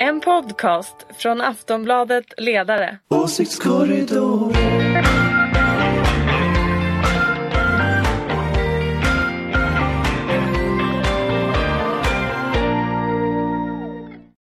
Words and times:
En 0.00 0.20
podcast 0.20 0.96
från 1.18 1.40
Aftonbladet 1.40 2.24
Ledare. 2.36 2.98
Åsiktskorridor. 3.08 4.52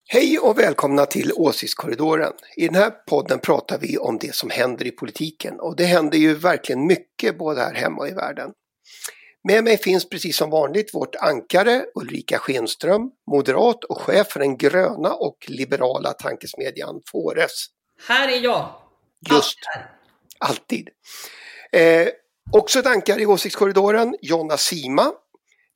Hej 0.08 0.39
och 0.39 0.60
välkomna 0.60 1.05
till 1.05 1.31
Åsiktskorridoren. 1.36 2.34
I 2.57 2.68
den 2.68 2.75
här 2.75 2.89
podden 2.89 3.39
pratar 3.39 3.80
vi 3.80 3.98
om 3.98 4.18
det 4.18 4.36
som 4.36 4.50
händer 4.50 4.88
i 4.88 4.91
politiken 4.91 5.59
och 5.59 5.75
det 5.75 5.86
händer 5.86 6.18
ju 6.18 6.34
verkligen 6.34 6.88
mycket 6.88 7.38
både 7.38 7.62
här 7.62 7.73
hemma 7.73 7.98
och 7.98 8.07
i 8.07 8.14
världen. 8.14 8.52
Med 9.48 9.64
mig 9.64 9.77
finns 9.77 10.09
precis 10.09 10.38
som 10.38 10.50
vanligt 10.50 10.93
vårt 10.93 11.16
ankare 11.16 11.86
Ulrika 11.96 12.38
Schenström, 12.38 13.11
moderat 13.32 13.84
och 13.84 14.02
chef 14.02 14.28
för 14.28 14.39
den 14.39 14.57
gröna 14.57 15.14
och 15.14 15.38
liberala 15.48 16.14
tankesmedjan 16.14 17.02
Fores. 17.11 17.66
Här 18.07 18.29
är 18.29 18.39
jag. 18.39 18.69
Just, 19.29 19.60
alltid. 20.39 20.89
Eh, 21.71 22.07
också 22.52 22.79
ett 22.79 22.86
ankare 22.86 23.21
i 23.21 23.25
Åsiktskorridoren, 23.25 24.16
Jonna 24.21 24.57
Sima. 24.57 25.11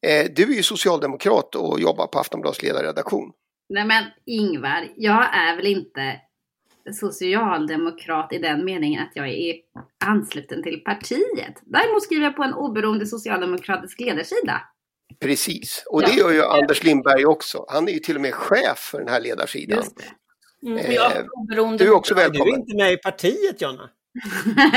Eh, 0.05 0.25
du 0.35 0.43
är 0.43 0.55
ju 0.55 0.63
socialdemokrat 0.63 1.55
och 1.55 1.79
jobbar 1.79 2.07
på 2.07 2.19
Aftonbladets 2.19 2.63
ledarredaktion. 2.63 3.31
Nej 3.69 3.85
men 3.85 4.03
Ingvar, 4.25 4.93
jag 4.95 5.35
är 5.35 5.55
väl 5.55 5.67
inte 5.67 6.21
socialdemokrat 6.93 8.33
i 8.33 8.37
den 8.37 8.65
meningen 8.65 9.03
att 9.03 9.11
jag 9.13 9.27
är 9.29 9.55
ansluten 10.05 10.63
till 10.63 10.79
partiet. 10.83 11.61
Däremot 11.65 12.03
skriver 12.03 12.23
jag 12.23 12.35
på 12.35 12.43
en 12.43 12.53
oberoende 12.53 13.05
socialdemokratisk 13.05 13.99
ledarsida. 13.99 14.61
Precis, 15.21 15.83
och 15.89 16.03
Ja. 16.03 16.07
det 16.07 16.13
gör 16.13 16.31
ju 16.31 16.43
Anders 16.43 16.83
Lindberg 16.83 17.25
också. 17.25 17.65
Han 17.69 17.87
är 17.87 17.91
ju 17.91 17.99
till 17.99 18.15
och 18.15 18.21
med 18.21 18.33
chef 18.33 18.77
för 18.77 18.99
den 18.99 19.07
här 19.07 19.21
ledarsidan. 19.21 19.77
Just 19.77 19.97
det. 19.97 20.03
Mm, 20.67 20.77
Eh, 20.77 20.93
jag 20.93 21.11
är 21.15 21.25
oberoende. 21.37 21.83
Du 21.83 21.89
är 21.89 21.95
också 21.95 22.13
Du 22.15 22.21
är 22.21 22.29
välkommen. 22.29 22.59
inte 22.59 22.75
med 22.77 22.93
i 22.93 22.97
partiet 22.97 23.61
Jonna. 23.61 23.89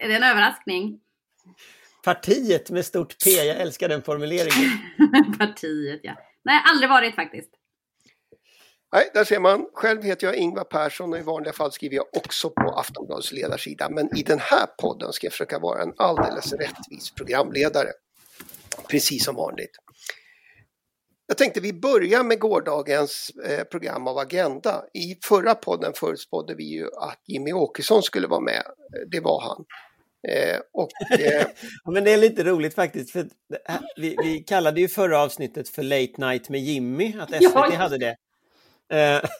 är 0.00 0.08
det 0.08 0.14
en 0.14 0.22
överraskning? 0.22 1.00
Partiet 2.04 2.70
med 2.70 2.84
stort 2.84 3.14
P, 3.24 3.30
jag 3.30 3.56
älskar 3.60 3.88
den 3.88 4.02
formuleringen. 4.02 4.70
partiet 5.38 6.00
ja. 6.02 6.12
Nej, 6.44 6.60
aldrig 6.64 6.90
varit 6.90 7.14
faktiskt. 7.14 7.50
Nej, 8.92 9.10
där 9.14 9.24
ser 9.24 9.40
man. 9.40 9.66
Själv 9.74 10.02
heter 10.02 10.26
jag 10.26 10.36
Ingvar 10.36 10.64
Persson 10.64 11.12
och 11.12 11.18
i 11.18 11.22
vanliga 11.22 11.52
fall 11.52 11.72
skriver 11.72 11.96
jag 11.96 12.06
också 12.16 12.50
på 12.50 12.70
Aftonbladets 12.78 13.32
ledarsida. 13.32 13.88
Men 13.90 14.16
i 14.18 14.22
den 14.22 14.38
här 14.38 14.66
podden 14.78 15.12
ska 15.12 15.26
jag 15.26 15.32
försöka 15.32 15.58
vara 15.58 15.82
en 15.82 15.92
alldeles 15.96 16.52
rättvis 16.52 17.10
programledare. 17.16 17.88
Precis 18.88 19.24
som 19.24 19.34
vanligt. 19.36 19.70
Jag 21.26 21.38
tänkte 21.38 21.60
vi 21.60 21.72
börjar 21.72 22.22
med 22.24 22.38
gårdagens 22.38 23.30
eh, 23.44 23.64
program 23.64 24.06
av 24.08 24.18
Agenda. 24.18 24.84
I 24.94 25.18
förra 25.24 25.54
podden 25.54 25.92
förutspådde 25.94 26.54
vi 26.54 26.64
ju 26.64 26.86
att 26.86 27.20
Jimmy 27.26 27.52
Åkesson 27.52 28.02
skulle 28.02 28.26
vara 28.26 28.40
med. 28.40 28.62
Det 29.10 29.20
var 29.20 29.40
han. 29.40 29.64
Eh, 30.28 30.58
och 30.72 31.18
eh, 31.20 31.46
Ja, 31.84 31.90
Men 31.90 32.04
det 32.04 32.12
är 32.12 32.16
lite 32.16 32.44
roligt 32.44 32.74
faktiskt. 32.74 33.10
För 33.10 33.26
vi, 33.96 34.16
vi 34.22 34.38
kallade 34.38 34.80
ju 34.80 34.88
förra 34.88 35.22
avsnittet 35.22 35.68
för 35.68 35.82
Late 35.82 36.12
Night 36.26 36.48
med 36.48 36.60
Jimmy, 36.60 37.14
att 37.20 37.28
SVT 37.30 37.40
Ja. 37.54 37.74
hade 37.76 37.98
det. 37.98 38.16
Eh, 38.92 39.30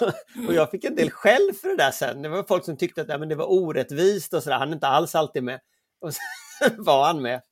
och 0.48 0.54
jag 0.54 0.70
fick 0.70 0.84
en 0.84 0.94
del 0.94 1.10
skäll 1.10 1.52
för 1.60 1.68
det 1.68 1.76
där 1.76 1.90
sen. 1.90 2.22
Det 2.22 2.28
var 2.28 2.42
folk 2.42 2.64
som 2.64 2.76
tyckte 2.76 3.02
att 3.02 3.08
ja, 3.08 3.18
men 3.18 3.28
det 3.28 3.34
var 3.34 3.52
orättvist 3.52 4.34
och 4.34 4.42
sådär. 4.42 4.58
Han 4.58 4.68
är 4.68 4.72
inte 4.72 4.86
alls 4.86 5.14
alltid 5.14 5.42
med. 5.42 5.60
Och 6.00 6.14
sen 6.14 6.74
var 6.84 7.06
han 7.06 7.22
med. 7.22 7.42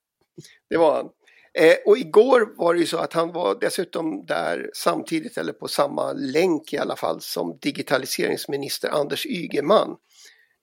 Det 0.70 0.76
var 0.76 0.96
han. 0.96 1.08
Eh, 1.54 1.76
och 1.86 1.98
igår 1.98 2.54
var 2.56 2.74
det 2.74 2.80
ju 2.80 2.86
så 2.86 2.98
att 2.98 3.12
han 3.12 3.32
var 3.32 3.56
dessutom 3.60 4.26
där 4.26 4.70
samtidigt, 4.74 5.38
eller 5.38 5.52
på 5.52 5.68
samma 5.68 6.12
länk 6.12 6.72
i 6.72 6.78
alla 6.78 6.96
fall, 6.96 7.20
som 7.20 7.58
digitaliseringsminister 7.60 8.88
Anders 8.88 9.26
Ygeman. 9.26 9.96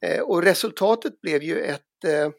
Eh, 0.06 0.20
och 0.20 0.44
resultatet 0.44 1.22
blev 1.22 1.44
ju 1.44 1.60
ett, 1.60 2.04
eh, 2.06 2.30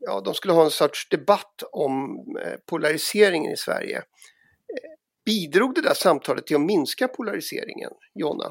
ja 0.00 0.20
de 0.20 0.34
skulle 0.34 0.54
ha 0.54 0.64
en 0.64 0.70
sorts 0.70 1.08
debatt 1.08 1.62
om 1.72 2.24
eh, 2.44 2.56
polariseringen 2.66 3.52
i 3.52 3.56
Sverige. 3.56 4.02
Bidrog 5.30 5.74
det 5.74 5.80
där 5.80 5.94
samtalet 5.94 6.46
till 6.46 6.56
att 6.56 6.62
minska 6.62 7.08
polariseringen, 7.08 7.90
Jonna? 8.14 8.44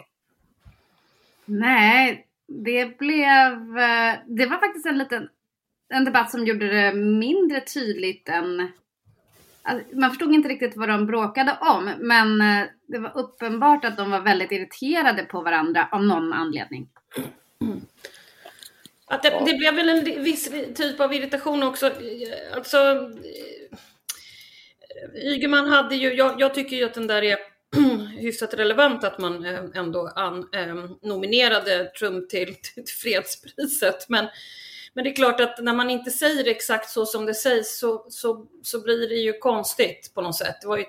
Nej, 1.46 2.28
det 2.48 2.98
blev... 2.98 3.54
eh, 3.78 4.16
Det 4.28 4.46
var 4.46 4.60
faktiskt 4.60 4.86
en 4.86 4.98
liten 4.98 5.30
en 5.94 6.06
debatt 6.06 6.32
som 6.32 6.46
gjorde 6.46 6.68
det 6.68 6.94
mindre 6.94 7.62
tydligt 7.62 8.30
än... 8.30 8.72
alltså, 9.62 9.96
Man 9.96 10.10
förstod 10.10 10.34
inte 10.34 10.50
riktigt 10.50 10.78
vad 10.78 10.90
de 10.90 11.06
bråkade 11.06 11.58
om, 11.62 11.92
men 12.00 12.42
eh, 12.42 12.68
det 12.88 13.00
var 13.00 13.18
uppenbart 13.18 13.86
att 13.86 13.98
de 13.98 14.12
var 14.12 14.20
väldigt 14.20 14.52
irriterade 14.52 15.24
på 15.24 15.42
varandra 15.42 15.88
av 15.92 16.04
någon 16.04 16.34
anledning. 16.34 16.90
Att 19.06 19.24
det, 19.24 19.42
det 19.46 19.58
blev 19.58 19.76
väl 19.76 19.90
en 19.90 20.24
viss 20.24 20.52
typ 20.76 21.00
av 21.00 21.14
irritation 21.14 21.64
också. 21.64 21.92
Alltså, 22.56 22.78
eh, 22.78 23.78
Ygeman 25.16 25.68
hade 25.68 25.96
ju, 25.96 26.14
jag, 26.14 26.42
jag 26.42 26.54
tycker 26.54 26.76
ju 26.76 26.84
att 26.84 26.94
den 26.94 27.08
där 27.08 27.24
är 27.24 27.38
hyfsat 28.20 28.54
relevant 28.54 29.04
att 29.04 29.20
man 29.20 29.46
eh, 29.46 29.64
ändå 29.76 30.12
an, 30.16 30.50
eh, 30.54 30.76
nominerade 31.02 31.86
Trump 31.86 32.30
till, 32.30 32.56
till 32.74 32.96
fredspriset. 33.02 34.10
Men, 34.10 34.28
men 34.94 35.04
det 35.04 35.10
är 35.10 35.16
klart 35.16 35.40
att 35.40 35.64
när 35.64 35.74
man 35.74 35.90
inte 35.90 36.12
säger 36.12 36.48
exakt 36.48 36.90
så 36.90 37.06
som 37.06 37.26
det 37.26 37.34
sägs 37.34 37.80
så, 37.80 38.06
så, 38.10 38.48
så 38.64 38.82
blir 38.82 39.10
det 39.10 39.16
ju 39.16 39.34
konstigt 39.34 40.12
på 40.14 40.22
något 40.22 40.38
sätt. 40.38 40.56
Det 40.62 40.68
var 40.68 40.78
ju, 40.78 40.86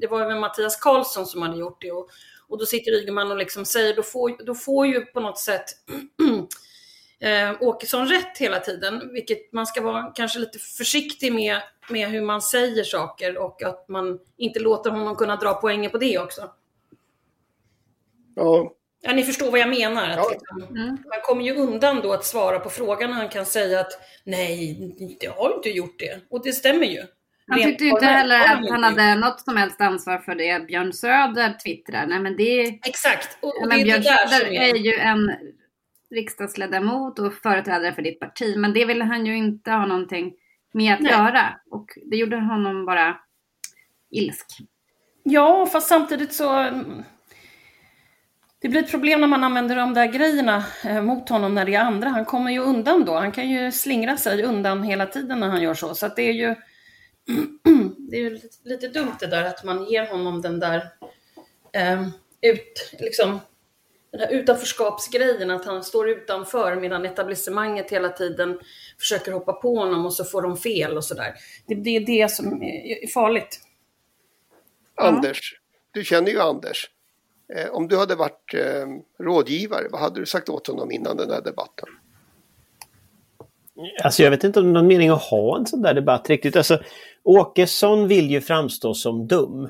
det 0.00 0.06
var 0.06 0.20
ju 0.20 0.26
med 0.26 0.40
Mattias 0.40 0.76
Karlsson 0.76 1.26
som 1.26 1.42
hade 1.42 1.58
gjort 1.58 1.82
det 1.82 1.92
och, 1.92 2.08
och 2.48 2.58
då 2.58 2.66
sitter 2.66 2.92
Ygeman 2.92 3.30
och 3.30 3.36
liksom 3.36 3.64
säger, 3.64 3.96
då 3.96 4.02
får, 4.02 4.44
då 4.44 4.54
får 4.54 4.86
ju 4.86 5.00
på 5.00 5.20
något 5.20 5.38
sätt 5.38 5.64
eh, 7.24 7.52
Åkesson 7.60 8.08
rätt 8.08 8.38
hela 8.38 8.60
tiden, 8.60 9.12
vilket 9.12 9.52
man 9.52 9.66
ska 9.66 9.80
vara 9.80 10.02
kanske 10.02 10.38
lite 10.38 10.58
försiktig 10.58 11.32
med, 11.32 11.60
med 11.90 12.08
hur 12.08 12.20
man 12.22 12.42
säger 12.42 12.84
saker 12.84 13.38
och 13.38 13.62
att 13.62 13.88
man 13.88 14.18
inte 14.36 14.60
låter 14.60 14.90
honom 14.90 15.16
kunna 15.16 15.36
dra 15.36 15.54
poänger 15.54 15.88
på 15.88 15.98
det 15.98 16.18
också. 16.18 16.50
Ja, 18.36 18.72
Ja, 19.06 19.12
ni 19.12 19.22
förstår 19.24 19.50
vad 19.50 19.60
jag 19.60 19.68
menar. 19.68 20.08
Att 20.08 20.16
Ja. 20.16 20.30
liksom. 20.30 20.98
Man 21.08 21.20
kommer 21.22 21.44
ju 21.44 21.54
undan 21.54 22.00
då 22.00 22.12
att 22.12 22.24
svara 22.24 22.58
på 22.58 22.70
frågan 22.70 23.10
när 23.10 23.16
han 23.16 23.28
kan 23.28 23.46
säga 23.46 23.80
att 23.80 23.92
nej, 24.24 24.94
det 25.20 25.26
har 25.26 25.54
inte 25.56 25.70
gjort 25.70 25.98
det. 25.98 26.20
Och 26.30 26.44
det 26.44 26.52
stämmer 26.52 26.86
ju. 26.86 27.02
Han 27.46 27.62
tyckte 27.62 27.84
ju 27.84 27.90
inte 27.90 28.06
heller 28.06 28.40
att 28.40 28.70
han 28.70 28.84
hade 28.84 29.14
något 29.14 29.40
som 29.40 29.56
helst 29.56 29.80
ansvar 29.80 30.18
för 30.18 30.34
det 30.34 30.66
Björn 30.66 30.92
Söder 30.92 31.58
twittrar. 31.64 32.06
Nej 32.06 32.20
men 32.20 32.36
det 32.36 32.60
Exakt, 32.86 33.38
och, 33.40 33.48
och 33.48 33.62
det 33.62 33.68
men 33.68 33.80
är 33.80 33.84
Björn 33.84 34.02
det 34.02 34.08
där 34.10 34.26
Söder 34.26 34.46
som 34.46 34.54
är 34.54 34.74
är... 34.74 34.76
ju 34.76 34.94
en 34.94 35.32
riksdagsledamot 36.14 37.18
och 37.18 37.34
företrädare 37.34 37.92
för 37.94 38.02
ditt 38.02 38.20
parti. 38.20 38.56
Men 38.56 38.72
det 38.72 38.84
ville 38.84 39.04
han 39.04 39.26
ju 39.26 39.36
inte 39.36 39.70
ha 39.70 39.86
någonting 39.86 40.34
med 40.72 40.94
att 40.94 41.00
Nej. 41.00 41.12
göra. 41.12 41.60
Och 41.70 41.90
det 42.10 42.16
gjorde 42.16 42.36
honom 42.36 42.86
bara 42.86 43.16
ilsk. 44.10 44.46
Ja, 45.22 45.66
fast 45.66 45.88
samtidigt 45.88 46.32
så... 46.32 46.52
mm, 46.52 47.02
Det 48.60 48.68
blir 48.68 48.82
ett 48.82 48.90
problem 48.90 49.20
när 49.20 49.28
man 49.28 49.44
använder 49.44 49.76
de 49.76 49.94
där 49.94 50.06
grejerna 50.06 50.64
eh, 50.84 51.02
mot 51.02 51.28
honom 51.28 51.54
när 51.54 51.64
det 51.64 51.74
är 51.74 51.80
andra. 51.80 52.08
Han 52.08 52.24
kommer 52.24 52.50
ju 52.50 52.58
undan 52.58 53.04
då. 53.04 53.14
Han 53.14 53.32
kan 53.32 53.50
ju 53.50 53.72
slingra 53.72 54.16
sig 54.16 54.42
undan 54.42 54.82
hela 54.82 55.06
tiden 55.06 55.40
när 55.40 55.48
han 55.48 55.62
gör 55.62 55.74
så. 55.74 55.94
Så 55.94 56.08
det 56.08 56.22
är 56.22 56.32
ju... 56.32 56.54
Det 58.10 58.16
är 58.16 58.20
ju 58.20 58.30
lite, 58.30 58.48
lite 58.62 58.88
dumt 58.88 59.16
det 59.20 59.26
där 59.26 59.44
att 59.44 59.64
man 59.64 59.84
ger 59.84 60.06
honom 60.06 60.42
den 60.42 60.60
där... 60.60 60.82
Eh, 61.72 62.08
ut, 62.42 62.94
liksom, 63.00 63.40
den 64.14 64.20
här 64.20 64.32
utanförskapsgrejen, 64.32 65.50
att 65.50 65.64
han 65.64 65.84
står 65.84 66.08
utanför 66.08 66.76
medan 66.76 67.04
etablissemanget 67.04 67.90
hela 67.90 68.08
tiden 68.08 68.58
försöker 68.98 69.32
hoppa 69.32 69.52
på 69.52 69.78
honom 69.78 70.06
och 70.06 70.12
så 70.12 70.24
får 70.24 70.42
de 70.42 70.56
fel 70.56 70.96
och 70.96 71.04
sådär. 71.04 71.34
Det, 71.66 71.74
det 71.74 71.96
är 71.96 72.00
det 72.00 72.30
som 72.30 72.62
är 72.62 73.06
farligt. 73.06 73.60
Anders, 74.94 75.60
du 75.90 76.04
känner 76.04 76.30
ju 76.30 76.40
Anders. 76.40 76.90
Eh, 77.54 77.70
om 77.70 77.88
du 77.88 77.98
hade 77.98 78.14
varit 78.14 78.54
eh, 78.54 79.24
rådgivare, 79.24 79.88
vad 79.90 80.00
hade 80.00 80.20
du 80.20 80.26
sagt 80.26 80.48
åt 80.48 80.66
honom 80.66 80.90
innan 80.90 81.16
den 81.16 81.30
här 81.30 81.40
debatten? 81.40 81.88
Alltså 84.04 84.22
jag 84.22 84.30
vet 84.30 84.44
inte 84.44 84.60
om 84.60 84.66
det 84.66 84.70
är 84.70 84.74
någon 84.74 84.86
mening 84.86 85.08
att 85.08 85.22
ha 85.22 85.58
en 85.58 85.66
sån 85.66 85.82
där 85.82 85.94
debatt 85.94 86.30
riktigt. 86.30 86.56
Alltså, 86.56 86.78
Åkesson 87.22 88.08
vill 88.08 88.30
ju 88.30 88.40
framstå 88.40 88.94
som 88.94 89.26
dum. 89.26 89.68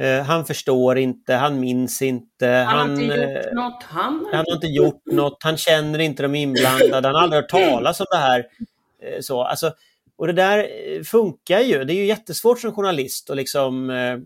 Eh, 0.00 0.22
han 0.22 0.44
förstår 0.44 0.98
inte, 0.98 1.34
han 1.34 1.60
minns 1.60 2.02
inte. 2.02 2.46
Han 2.46 2.78
har 2.78 3.02
inte 3.02 3.14
eh, 3.14 3.32
gjort 3.32 3.52
något. 3.52 3.82
Han, 3.82 4.26
Han 4.32 4.44
har 4.48 4.54
inte 4.54 4.66
gjort 4.66 5.02
något, 5.04 5.42
han 5.42 5.56
känner 5.56 5.98
inte 5.98 6.22
de 6.22 6.34
inblandade, 6.34 7.08
han 7.08 7.14
har 7.14 7.22
aldrig 7.22 7.42
hört 7.42 7.50
talas 7.50 8.00
om 8.00 8.06
det 8.10 8.16
här. 8.16 8.46
Eh, 9.02 9.20
Så, 9.20 9.42
alltså, 9.42 9.72
och 10.18 10.26
det 10.26 10.32
där 10.32 10.58
eh, 10.58 11.02
funkar 11.02 11.60
ju. 11.60 11.84
Det 11.84 11.92
är 11.92 11.96
ju 11.96 12.04
jättesvårt 12.06 12.60
som 12.60 12.72
journalist 12.72 13.30
att 13.30 13.36
liksom 13.36 13.90
eh, 13.90 14.18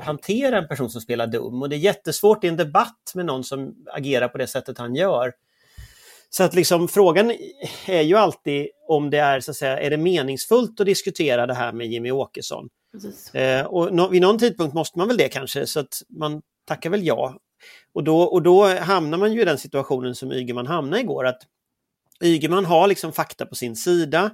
hantera 0.00 0.58
en 0.58 0.68
person 0.68 0.90
som 0.90 1.00
spelar 1.00 1.26
dum. 1.26 1.62
Och 1.62 1.68
det 1.68 1.76
är 1.76 1.78
jättesvårt 1.78 2.44
i 2.44 2.48
en 2.48 2.56
debatt 2.56 3.12
med 3.14 3.26
någon 3.26 3.44
som 3.44 3.74
agerar 3.92 4.28
på 4.28 4.38
det 4.38 4.46
sättet 4.46 4.78
han 4.78 4.94
gör. 4.94 5.32
Så 6.30 6.42
att 6.44 6.54
liksom 6.54 6.88
frågan 6.88 7.32
är 7.86 8.02
ju 8.02 8.16
alltid 8.16 8.66
om 8.88 9.10
det 9.10 9.18
är, 9.18 9.40
så 9.40 9.50
att 9.50 9.56
säga, 9.56 9.80
är 9.80 9.90
det 9.90 9.96
meningsfullt 9.96 10.80
att 10.80 10.86
diskutera 10.86 11.46
det 11.46 11.54
här 11.54 11.72
med 11.72 11.86
Jimmy 11.86 12.10
Åkesson. 12.10 12.68
Eh, 13.32 13.66
och 13.66 13.94
no, 13.94 14.08
vid 14.08 14.22
någon 14.22 14.38
tidpunkt 14.38 14.74
måste 14.74 14.98
man 14.98 15.08
väl 15.08 15.16
det 15.16 15.28
kanske, 15.28 15.66
så 15.66 15.80
att 15.80 16.02
man 16.08 16.42
tackar 16.64 16.90
väl 16.90 17.06
ja. 17.06 17.38
Och 17.92 18.04
då, 18.04 18.20
och 18.22 18.42
då 18.42 18.66
hamnar 18.66 19.18
man 19.18 19.32
ju 19.32 19.42
i 19.42 19.44
den 19.44 19.58
situationen 19.58 20.14
som 20.14 20.32
Ygeman 20.32 20.66
hamnade 20.66 21.02
igår, 21.02 21.26
att 21.26 21.42
Ygeman 22.22 22.64
har 22.64 22.88
liksom 22.88 23.12
fakta 23.12 23.46
på 23.46 23.54
sin 23.54 23.76
sida. 23.76 24.30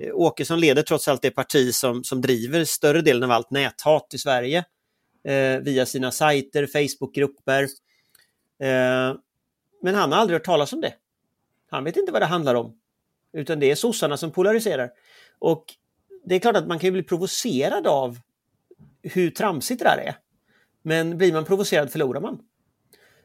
Eh, 0.00 0.14
Åkesson 0.14 0.60
leder 0.60 0.82
trots 0.82 1.08
allt 1.08 1.22
det 1.22 1.30
parti 1.30 1.74
som, 1.74 2.04
som 2.04 2.20
driver 2.20 2.64
större 2.64 3.00
delen 3.00 3.22
av 3.22 3.30
allt 3.30 3.50
näthat 3.50 4.14
i 4.14 4.18
Sverige 4.18 4.64
eh, 5.24 5.58
via 5.58 5.86
sina 5.86 6.12
sajter, 6.12 6.66
Facebookgrupper. 6.66 7.62
Eh, 8.62 9.14
men 9.82 9.94
han 9.94 10.12
har 10.12 10.18
aldrig 10.18 10.34
hört 10.38 10.46
talas 10.46 10.72
om 10.72 10.80
det. 10.80 10.94
Han 11.70 11.84
vet 11.84 11.96
inte 11.96 12.12
vad 12.12 12.22
det 12.22 12.26
handlar 12.26 12.54
om. 12.54 12.78
Utan 13.32 13.60
det 13.60 13.70
är 13.70 13.74
sossarna 13.74 14.16
som 14.16 14.30
polariserar. 14.30 14.90
Och 15.38 15.64
det 16.24 16.34
är 16.34 16.38
klart 16.38 16.56
att 16.56 16.68
man 16.68 16.78
kan 16.78 16.92
bli 16.92 17.02
provocerad 17.02 17.86
av 17.86 18.18
hur 19.02 19.30
tramsigt 19.30 19.78
det 19.78 19.84
där 19.84 19.98
är. 19.98 20.16
Men 20.82 21.18
blir 21.18 21.32
man 21.32 21.44
provocerad 21.44 21.92
förlorar 21.92 22.20
man. 22.20 22.38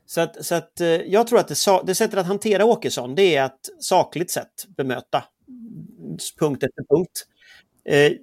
Så 0.05 0.21
att, 0.21 0.45
så 0.45 0.55
att 0.55 0.81
eh, 0.81 0.87
jag 0.87 1.27
tror 1.27 1.39
att 1.39 1.47
det, 1.47 1.55
det 1.85 1.95
sättet 1.95 2.19
att 2.19 2.25
hantera 2.25 2.65
Åkesson 2.65 3.15
det 3.15 3.35
är 3.35 3.43
att 3.43 3.69
sakligt 3.79 4.31
sett 4.31 4.65
bemöta 4.67 5.23
punkt 6.39 6.63
efter 6.63 6.95
punkt. 6.95 7.25
Eh, 7.85 8.13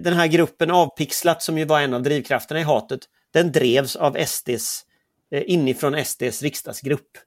den 0.00 0.14
här 0.14 0.26
gruppen 0.26 0.70
Avpixlat 0.70 1.42
som 1.42 1.58
ju 1.58 1.64
var 1.64 1.80
en 1.80 1.94
av 1.94 2.02
drivkrafterna 2.02 2.60
i 2.60 2.62
hatet, 2.62 3.00
den 3.30 3.52
drevs 3.52 3.96
av 3.96 4.16
SDs, 4.26 4.84
eh, 5.30 5.42
inifrån 5.46 6.04
SDs 6.04 6.42
riksdagsgrupp. 6.42 7.18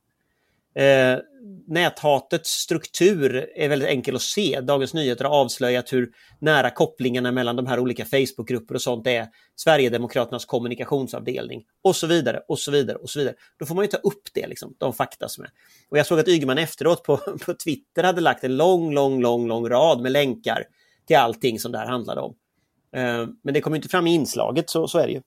Eh, 0.80 1.20
näthatets 1.68 2.50
struktur 2.50 3.50
är 3.56 3.70
väldigt 3.70 3.90
enkel 3.90 4.16
att 4.16 4.22
se. 4.22 4.62
Dagens 4.62 4.94
Nyheter 4.94 5.26
har 5.26 5.32
avslöjat 5.32 5.94
hur 5.94 6.12
nära 6.40 6.70
kopplingarna 6.70 7.32
mellan 7.32 7.56
de 7.56 7.68
här 7.68 7.80
olika 7.80 8.06
Facebookgrupper 8.06 8.76
och 8.76 8.82
sånt 8.82 9.08
är. 9.08 9.28
Sverigedemokraternas 9.56 10.46
kommunikationsavdelning 10.46 11.64
och 11.82 11.96
så 11.96 12.08
vidare 12.08 12.42
och 12.48 12.60
så 12.60 12.72
vidare 12.72 12.98
och 12.98 13.10
så 13.10 13.20
vidare. 13.20 13.36
Då 13.60 13.66
får 13.66 13.76
man 13.76 13.84
ju 13.84 13.88
ta 13.88 13.98
upp 13.98 14.22
det, 14.34 14.48
liksom, 14.48 14.76
de 14.78 14.94
fakta 14.94 15.30
som 15.30 15.44
är. 15.44 15.50
Och 15.90 15.98
jag 15.98 16.06
såg 16.06 16.20
att 16.20 16.28
Ygeman 16.28 16.58
efteråt 16.58 17.04
på, 17.04 17.18
på 17.46 17.54
Twitter 17.54 18.04
hade 18.04 18.22
lagt 18.22 18.44
en 18.44 18.58
lång, 18.58 18.94
lång, 18.94 19.22
lång, 19.22 19.48
lång 19.48 19.70
rad 19.70 20.02
med 20.02 20.12
länkar 20.12 20.64
till 21.08 21.18
allting 21.18 21.60
som 21.60 21.72
det 21.72 21.78
här 21.78 21.88
handlade 21.88 22.22
om. 22.22 22.36
Eh, 22.96 23.28
men 23.44 23.54
det 23.54 23.62
kom 23.62 23.76
inte 23.76 23.90
fram 23.90 24.08
i 24.08 24.14
inslaget, 24.14 24.70
så, 24.70 24.88
så 24.88 25.00
är 25.00 25.08
det 25.08 25.14
ju. 25.14 25.22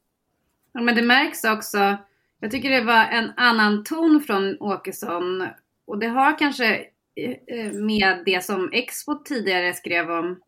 Ja, 0.73 0.81
men 0.81 0.95
det 0.95 1.03
märks 1.03 1.45
också. 1.45 1.99
Jag 2.43 2.51
tycker 2.51 2.71
det 2.71 2.85
var 2.85 3.05
en 3.05 3.33
annan 3.37 3.85
ton 3.85 4.21
från 4.21 4.57
Åkesson 4.61 5.49
och 5.87 5.99
det 5.99 6.07
har 6.07 6.39
kanske 6.39 6.75
eh, 7.17 7.59
eh, 7.59 7.73
med 7.73 8.23
det 8.27 8.45
som 8.45 8.71
Expo 8.73 9.23
tidigare 9.25 9.75
skrev 9.75 10.11
om 10.11 10.41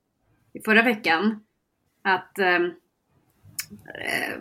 i 0.53 0.61
förra 0.65 0.83
veckan. 0.83 1.45
Att 2.03 2.39
eh, 2.39 2.63
eh, 3.95 4.41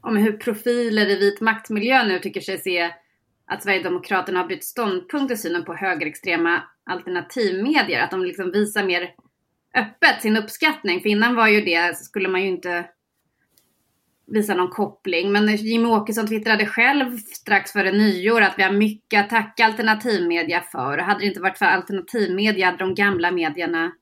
om 0.00 0.16
hur 0.16 0.32
profiler 0.32 1.10
i 1.10 1.18
vit 1.18 1.40
maktmiljö 1.40 2.04
nu 2.04 2.18
tycker 2.18 2.40
sig 2.40 2.58
se 2.58 2.94
att 3.46 3.62
Sverigedemokraterna 3.62 4.40
har 4.40 4.48
bytt 4.48 4.64
ståndpunkt 4.64 5.32
i 5.32 5.36
synen 5.36 5.64
på 5.64 5.74
högerextrema 5.74 6.62
alternativmedier. 6.84 8.02
Att 8.02 8.10
de 8.10 8.24
liksom 8.24 8.50
visar 8.50 8.84
mer 8.84 9.14
öppet 9.74 10.22
sin 10.22 10.36
uppskattning. 10.36 11.00
För 11.00 11.08
innan 11.08 11.34
var 11.34 11.48
ju 11.48 11.60
det, 11.60 11.96
skulle 11.96 12.28
man 12.28 12.42
ju 12.42 12.48
inte 12.48 12.84
visa 14.30 14.54
någon 14.54 14.70
koppling. 14.70 15.32
Men 15.32 15.56
Jimmy 15.56 15.88
Åkesson 15.88 16.26
twittrade 16.26 16.66
själv 16.66 17.18
strax 17.18 17.72
före 17.72 17.92
nyår 17.92 18.40
att 18.40 18.54
vi 18.58 18.62
har 18.62 18.72
mycket 18.72 19.20
att 19.20 19.30
tacka 19.30 19.64
alternativmedia 19.64 20.60
för. 20.60 20.98
Hade 20.98 21.20
det 21.20 21.26
inte 21.26 21.40
varit 21.40 21.58
för 21.58 21.66
alternativmedia 21.66 22.66
hade 22.66 22.78
de 22.78 22.94
gamla 22.94 23.30
medierna 23.30 23.92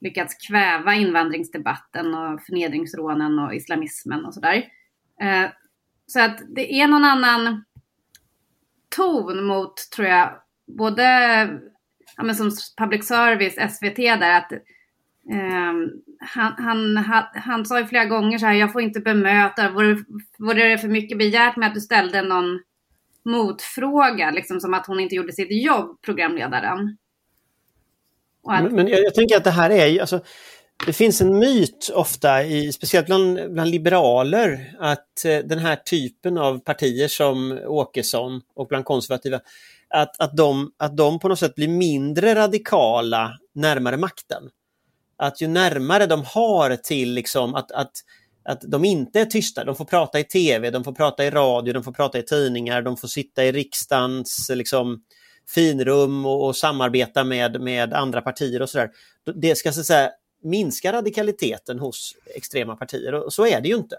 lyckats 0.00 0.48
kväva 0.48 0.94
invandringsdebatten 0.94 2.14
och 2.14 2.42
förnedringsrånen 2.42 3.38
och 3.38 3.54
islamismen 3.54 4.24
och 4.24 4.34
sådär. 4.34 4.64
Eh, 5.20 5.50
så 6.06 6.20
att 6.20 6.40
det 6.48 6.74
är 6.74 6.88
någon 6.88 7.04
annan 7.04 7.64
ton 8.96 9.44
mot, 9.44 9.76
tror 9.76 10.08
jag, 10.08 10.30
både 10.66 11.04
ja, 12.16 12.22
men 12.22 12.34
som 12.34 12.50
public 12.76 13.06
service, 13.06 13.74
SVT 13.74 13.96
där, 13.96 14.38
att 14.38 14.52
Ehm, 15.30 15.90
han, 16.20 16.52
han, 16.58 16.96
han, 16.96 17.24
han, 17.34 17.64
sa 17.64 17.80
ju 17.80 17.86
flera 17.86 18.04
gånger 18.04 18.38
så 18.38 18.46
här, 18.46 18.54
jag 18.54 18.72
får 18.72 18.82
inte 18.82 19.00
bemöta, 19.00 19.70
vore, 19.70 19.96
vore 20.38 20.68
det 20.68 20.78
för 20.78 20.88
mycket 20.88 21.18
begärt 21.18 21.56
med 21.56 21.68
att 21.68 21.74
du 21.74 21.80
ställde 21.80 22.22
någon 22.22 22.60
motfråga, 23.24 24.30
liksom 24.30 24.60
som 24.60 24.74
att 24.74 24.86
hon 24.86 25.00
inte 25.00 25.14
gjorde 25.14 25.32
sitt 25.32 25.64
jobb, 25.64 26.02
programledaren? 26.02 26.96
Att... 28.48 28.62
Men, 28.62 28.74
men 28.74 28.88
jag, 28.88 29.00
jag, 29.00 29.14
tänker 29.14 29.36
att 29.36 29.44
det 29.44 29.50
här 29.50 29.70
är 29.70 29.86
ju, 29.86 30.00
alltså, 30.00 30.20
det 30.86 30.92
finns 30.92 31.20
en 31.20 31.38
myt 31.38 31.90
ofta, 31.94 32.44
i, 32.44 32.72
speciellt 32.72 33.06
bland, 33.06 33.52
bland 33.52 33.70
liberaler, 33.70 34.74
att 34.78 35.24
eh, 35.24 35.38
den 35.38 35.58
här 35.58 35.76
typen 35.76 36.38
av 36.38 36.58
partier 36.58 37.08
som 37.08 37.60
Åkesson 37.66 38.40
och 38.54 38.68
bland 38.68 38.84
konservativa, 38.84 39.40
att, 39.94 40.20
att, 40.20 40.36
de, 40.36 40.72
att 40.76 40.96
de 40.96 41.18
på 41.18 41.28
något 41.28 41.38
sätt 41.38 41.54
blir 41.54 41.68
mindre 41.68 42.34
radikala 42.34 43.32
närmare 43.54 43.96
makten 43.96 44.42
att 45.20 45.40
ju 45.40 45.48
närmare 45.48 46.06
de 46.06 46.24
har 46.24 46.76
till 46.76 47.12
liksom 47.12 47.54
att, 47.54 47.72
att, 47.72 47.92
att 48.44 48.60
de 48.60 48.84
inte 48.84 49.20
är 49.20 49.24
tysta, 49.24 49.64
de 49.64 49.76
får 49.76 49.84
prata 49.84 50.20
i 50.20 50.24
tv, 50.24 50.70
de 50.70 50.84
får 50.84 50.92
prata 50.92 51.24
i 51.24 51.30
radio, 51.30 51.72
de 51.72 51.84
får 51.84 51.92
prata 51.92 52.18
i 52.18 52.22
tidningar, 52.22 52.82
de 52.82 52.96
får 52.96 53.08
sitta 53.08 53.44
i 53.44 53.52
riksdagens 53.52 54.50
liksom, 54.54 55.02
finrum 55.54 56.26
och, 56.26 56.46
och 56.46 56.56
samarbeta 56.56 57.24
med, 57.24 57.60
med 57.60 57.94
andra 57.94 58.20
partier 58.20 58.62
och 58.62 58.70
sådär. 58.70 58.90
Det 59.34 59.54
ska 59.54 59.72
så 59.72 59.80
att 59.80 59.86
säga 59.86 60.10
minska 60.42 60.92
radikaliteten 60.92 61.78
hos 61.78 62.16
extrema 62.36 62.76
partier 62.76 63.14
och 63.14 63.32
så 63.32 63.46
är 63.46 63.60
det 63.60 63.68
ju 63.68 63.76
inte. 63.76 63.96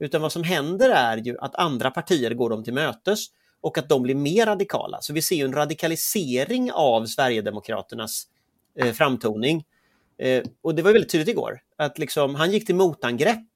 Utan 0.00 0.22
vad 0.22 0.32
som 0.32 0.44
händer 0.44 0.90
är 0.90 1.16
ju 1.16 1.38
att 1.38 1.54
andra 1.54 1.90
partier 1.90 2.34
går 2.34 2.50
dem 2.50 2.64
till 2.64 2.74
mötes 2.74 3.26
och 3.60 3.78
att 3.78 3.88
de 3.88 4.02
blir 4.02 4.14
mer 4.14 4.46
radikala. 4.46 4.98
Så 5.00 5.12
vi 5.12 5.22
ser 5.22 5.36
ju 5.36 5.44
en 5.44 5.52
radikalisering 5.52 6.72
av 6.72 7.06
Sverigedemokraternas 7.06 8.24
eh, 8.78 8.92
framtoning 8.92 9.64
Eh, 10.22 10.42
och 10.62 10.74
det 10.74 10.82
var 10.82 10.92
väldigt 10.92 11.12
tydligt 11.12 11.28
igår, 11.28 11.60
att 11.78 11.98
liksom, 11.98 12.34
han 12.34 12.50
gick 12.50 12.66
till 12.66 12.74
motangrepp. 12.74 13.48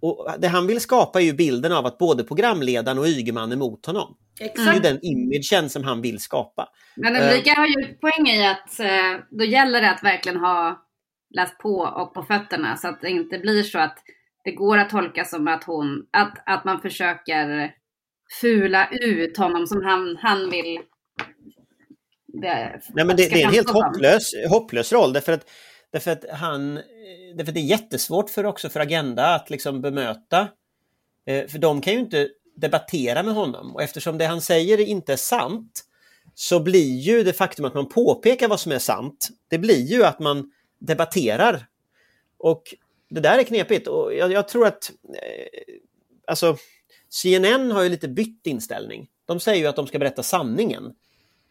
Och 0.00 0.30
det 0.38 0.48
han 0.48 0.66
vill 0.66 0.80
skapa 0.80 1.20
är 1.20 1.24
ju 1.24 1.32
bilden 1.32 1.72
av 1.72 1.86
att 1.86 1.98
både 1.98 2.24
programledaren 2.24 2.98
och 2.98 3.06
Ygeman 3.06 3.52
är 3.52 3.56
mot 3.56 3.86
honom. 3.86 4.16
Exakt. 4.40 4.64
Det 4.64 4.70
är 4.70 4.74
ju 4.74 4.80
den 4.80 4.98
imagen 5.02 5.70
som 5.70 5.84
han 5.84 6.02
vill 6.02 6.20
skapa. 6.20 6.68
Men 6.96 7.16
Ulrika 7.16 7.50
har 7.50 7.66
ju 7.66 7.94
poäng 7.94 8.28
i 8.28 8.46
att 8.46 8.80
eh, 8.80 9.20
då 9.30 9.44
gäller 9.44 9.80
det 9.80 9.90
att 9.90 10.04
verkligen 10.04 10.38
ha 10.38 10.86
läst 11.34 11.58
på 11.58 11.78
och 11.78 12.14
på 12.14 12.22
fötterna 12.22 12.76
så 12.76 12.88
att 12.88 13.00
det 13.00 13.10
inte 13.10 13.38
blir 13.38 13.62
så 13.62 13.78
att 13.78 13.98
det 14.44 14.52
går 14.52 14.78
att 14.78 14.90
tolka 14.90 15.24
som 15.24 15.48
att 15.48 15.64
hon, 15.64 16.06
att, 16.10 16.34
att 16.46 16.64
man 16.64 16.80
försöker 16.80 17.74
fula 18.40 18.88
ut 18.90 19.36
honom 19.36 19.66
som 19.66 19.84
han, 19.84 20.16
han 20.16 20.50
vill 20.50 20.78
det, 22.40 22.80
Nej, 22.94 23.04
men 23.04 23.16
det, 23.16 23.28
det, 23.28 23.42
är 23.42 23.46
en 23.46 23.52
helt 23.52 23.70
hopplös, 23.70 24.32
hopplös 24.48 24.92
roll 24.92 25.12
därför 25.12 25.32
att, 25.32 25.50
därför 25.92 26.10
att 26.10 26.24
han 26.30 26.76
eh, 26.76 26.82
därför 27.34 27.50
att 27.50 27.54
det 27.54 27.60
är 27.60 27.62
jättesvårt 27.62 28.30
för 28.30 28.46
också 28.46 28.68
för 28.68 28.80
Agenda 28.80 29.34
att 29.34 29.50
liksom 29.50 29.80
bemöta. 29.80 30.48
Eh, 31.26 31.46
för 31.46 31.58
de 31.58 31.80
kan 31.80 31.92
ju 31.92 31.98
inte 31.98 32.28
debattera 32.56 33.22
med 33.22 33.34
honom 33.34 33.74
och 33.74 33.82
eftersom 33.82 34.18
det 34.18 34.26
han 34.26 34.40
säger 34.40 34.80
inte 34.80 35.12
är 35.12 35.16
sant 35.16 35.84
så 36.34 36.60
blir 36.60 36.98
ju 36.98 37.22
det 37.22 37.32
faktum 37.32 37.64
att 37.64 37.74
man 37.74 37.88
påpekar 37.88 38.48
vad 38.48 38.60
som 38.60 38.72
är 38.72 38.78
sant, 38.78 39.28
det 39.48 39.58
blir 39.58 39.86
ju 39.86 40.04
att 40.04 40.18
man 40.18 40.52
debatterar. 40.78 41.66
Och 42.38 42.62
det 43.08 43.20
där 43.20 43.38
är 43.38 43.42
knepigt 43.42 43.88
och 43.88 44.14
jag, 44.14 44.32
jag 44.32 44.48
tror 44.48 44.66
att 44.66 44.92
eh, 45.08 45.74
alltså 46.26 46.56
CNN 47.08 47.70
har 47.70 47.82
ju 47.82 47.88
lite 47.88 48.08
bytt 48.08 48.46
inställning. 48.46 49.08
De 49.26 49.40
säger 49.40 49.62
ju 49.62 49.66
att 49.66 49.76
de 49.76 49.86
ska 49.86 49.98
berätta 49.98 50.22
sanningen. 50.22 50.94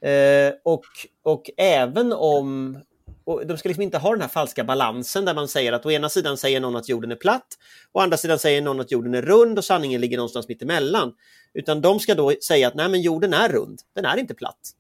Eh, 0.02 0.54
och, 0.64 0.86
och 1.24 1.50
även 1.58 2.14
om 2.14 2.80
och 3.26 3.48
de 3.48 3.58
ska 3.58 3.70
liksom 3.70 3.82
inte 3.82 3.98
ha 3.98 4.12
den 4.12 4.22
här 4.22 4.28
falska 4.28 4.64
balansen 4.64 5.26
där 5.26 5.34
man 5.34 5.48
säger 5.48 5.74
att 5.74 5.86
å 5.86 5.92
ena 5.92 6.10
sidan 6.10 6.38
säger 6.38 6.60
någon 6.60 6.76
att 6.76 6.90
jorden 6.90 7.12
är 7.12 7.16
platt, 7.16 7.48
å 7.92 8.00
andra 8.00 8.18
sidan 8.18 8.40
säger 8.40 8.62
någon 8.62 8.80
att 8.80 8.92
jorden 8.92 9.14
är 9.14 9.22
rund 9.22 9.58
och 9.58 9.66
sanningen 9.66 10.02
ligger 10.02 10.18
någonstans 10.18 10.48
mitt 10.48 10.62
emellan. 10.62 11.14
Utan 11.54 11.82
de 11.82 12.00
ska 12.00 12.16
då 12.16 12.34
säga 12.48 12.68
att 12.68 12.76
nej 12.76 12.90
men 12.90 13.02
jorden 13.02 13.34
är 13.34 13.50
rund, 13.50 13.82
den 13.94 14.06
är 14.06 14.18
inte 14.18 14.34
platt. 14.34 14.72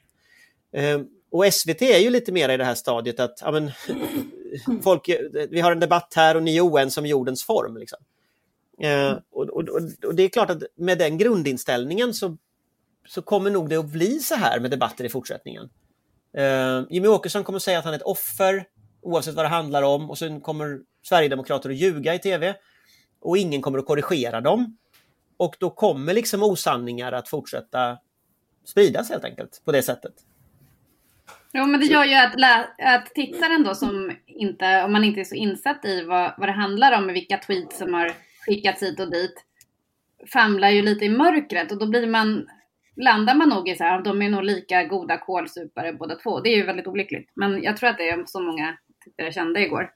Ehm, 0.74 1.06
och 1.32 1.54
SVT 1.54 1.82
är 1.82 2.00
ju 2.00 2.10
lite 2.10 2.32
mer 2.32 2.50
i 2.50 2.58
det 2.58 2.66
här 2.66 2.76
stadiet 2.76 3.20
att 3.20 3.40
ja, 3.42 3.52
men, 3.52 3.72
folk, 4.84 5.10
vi 5.50 5.60
har 5.60 5.72
en 5.72 5.80
debatt 5.80 6.14
här 6.16 6.36
och 6.36 6.44
ni 6.44 6.58
är 6.58 6.62
oense 6.62 7.00
om 7.00 7.06
jordens 7.06 7.44
form. 7.44 7.78
Liksom. 7.78 8.00
Ehm, 8.82 9.16
och, 9.32 9.50
och, 9.50 9.70
och, 10.04 10.16
det 10.16 10.24
är 10.24 10.30
klart 10.30 10.50
att 10.50 10.64
med 10.76 10.98
den 10.98 11.18
grundinställningen 11.18 12.14
så 12.14 12.38
så 13.08 13.22
kommer 13.22 13.50
nog 13.50 13.70
det 13.70 13.76
att 13.76 13.92
bli 13.92 14.20
så 14.20 14.36
här 14.36 14.60
med 14.60 14.72
debatter 14.72 15.04
i 15.04 15.10
fortsättningen. 15.10 15.70
Eh, 16.38 16.84
Jimmy 16.90 17.08
Åkesson 17.08 17.44
kommer 17.44 17.60
säga 17.60 17.80
att 17.80 17.86
han 17.86 17.94
är 17.94 17.98
ett 17.98 18.04
offer 18.04 18.66
oavsett 19.02 19.36
vad 19.36 19.46
det 19.46 19.50
handlar 19.50 19.84
om 19.84 20.10
och 20.10 20.18
sen 20.18 20.42
kommer 20.42 20.80
Sverigedemokrater 21.04 21.70
att 21.70 21.76
ljuga 21.76 22.16
i 22.16 22.20
tv 22.20 22.56
och 23.22 23.38
ingen 23.38 23.62
kommer 23.62 23.80
att 23.80 23.86
korrigera 23.86 24.42
dem. 24.42 24.78
Och 25.38 25.56
då 25.60 25.70
kommer 25.70 26.14
liksom 26.14 26.44
osanningar 26.44 27.12
att 27.12 27.30
fortsätta 27.30 27.98
spridas 28.66 29.10
helt 29.10 29.24
enkelt 29.24 29.62
på 29.66 29.72
det 29.72 29.82
sättet. 29.82 30.14
Jo, 31.54 31.66
men 31.66 31.80
det 31.80 31.86
gör 31.86 32.06
ju 32.06 32.16
att, 32.16 32.34
att 32.80 33.06
tittaren 33.06 33.64
då 33.64 33.76
som 33.76 34.12
inte, 34.26 34.84
om 34.84 34.92
man 34.92 35.04
inte 35.04 35.20
är 35.20 35.24
så 35.24 35.36
insatt 35.36 35.86
i 35.86 36.04
vad, 36.04 36.34
vad 36.38 36.50
det 36.50 36.54
handlar 36.54 36.98
om, 36.98 37.08
vilka 37.08 37.38
tweets 37.38 37.78
som 37.78 37.94
har 37.94 38.12
skickats 38.46 38.84
hit 38.84 39.00
och 39.00 39.12
dit, 39.12 39.46
famlar 40.34 40.70
ju 40.70 40.82
lite 40.82 41.06
i 41.06 41.10
mörkret 41.10 41.72
och 41.72 41.78
då 41.78 41.88
blir 41.88 42.08
man, 42.08 42.50
landar 42.98 43.36
man 43.36 43.50
nog 43.50 43.70
i 43.70 43.76
så 43.76 43.84
här, 43.84 44.02
de 44.02 44.22
är 44.22 44.30
nog 44.30 44.44
lika 44.44 44.84
goda 44.84 45.18
kålsupare 45.18 45.94
båda 45.94 46.16
två. 46.16 46.40
Det 46.40 46.50
är 46.50 46.56
ju 46.58 46.66
väldigt 46.66 46.88
olyckligt. 46.88 47.30
Men 47.36 47.64
jag 47.64 47.78
tror 47.78 47.90
att 47.90 47.98
det 47.98 48.10
är 48.10 48.24
så 48.26 48.40
många 48.42 48.78
tittare 49.04 49.32
kände 49.34 49.60
igår. 49.60 49.90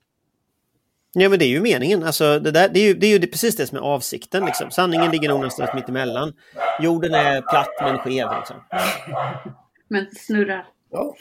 Ja 1.13 1.29
men 1.29 1.39
det 1.39 1.45
är 1.45 1.49
ju 1.49 1.61
meningen. 1.61 2.03
Alltså, 2.03 2.39
det, 2.39 2.51
där, 2.51 2.69
det, 2.69 2.79
är 2.79 2.87
ju, 2.87 2.93
det 2.93 3.07
är 3.07 3.19
ju 3.19 3.27
precis 3.27 3.55
det 3.55 3.67
som 3.67 3.77
är 3.77 3.81
avsikten. 3.81 4.45
Liksom. 4.45 4.71
Sanningen 4.71 5.11
ligger 5.11 5.29
nog 5.29 5.37
någonstans 5.37 5.69
mitt 5.75 5.89
emellan. 5.89 6.33
Jorden 6.81 7.13
är 7.13 7.41
platt 7.41 7.69
men 7.81 7.97
skev. 7.97 8.27
Liksom. 8.37 8.55
Men 9.91 10.07
snurrar. 10.11 10.65
Ja. 10.91 11.15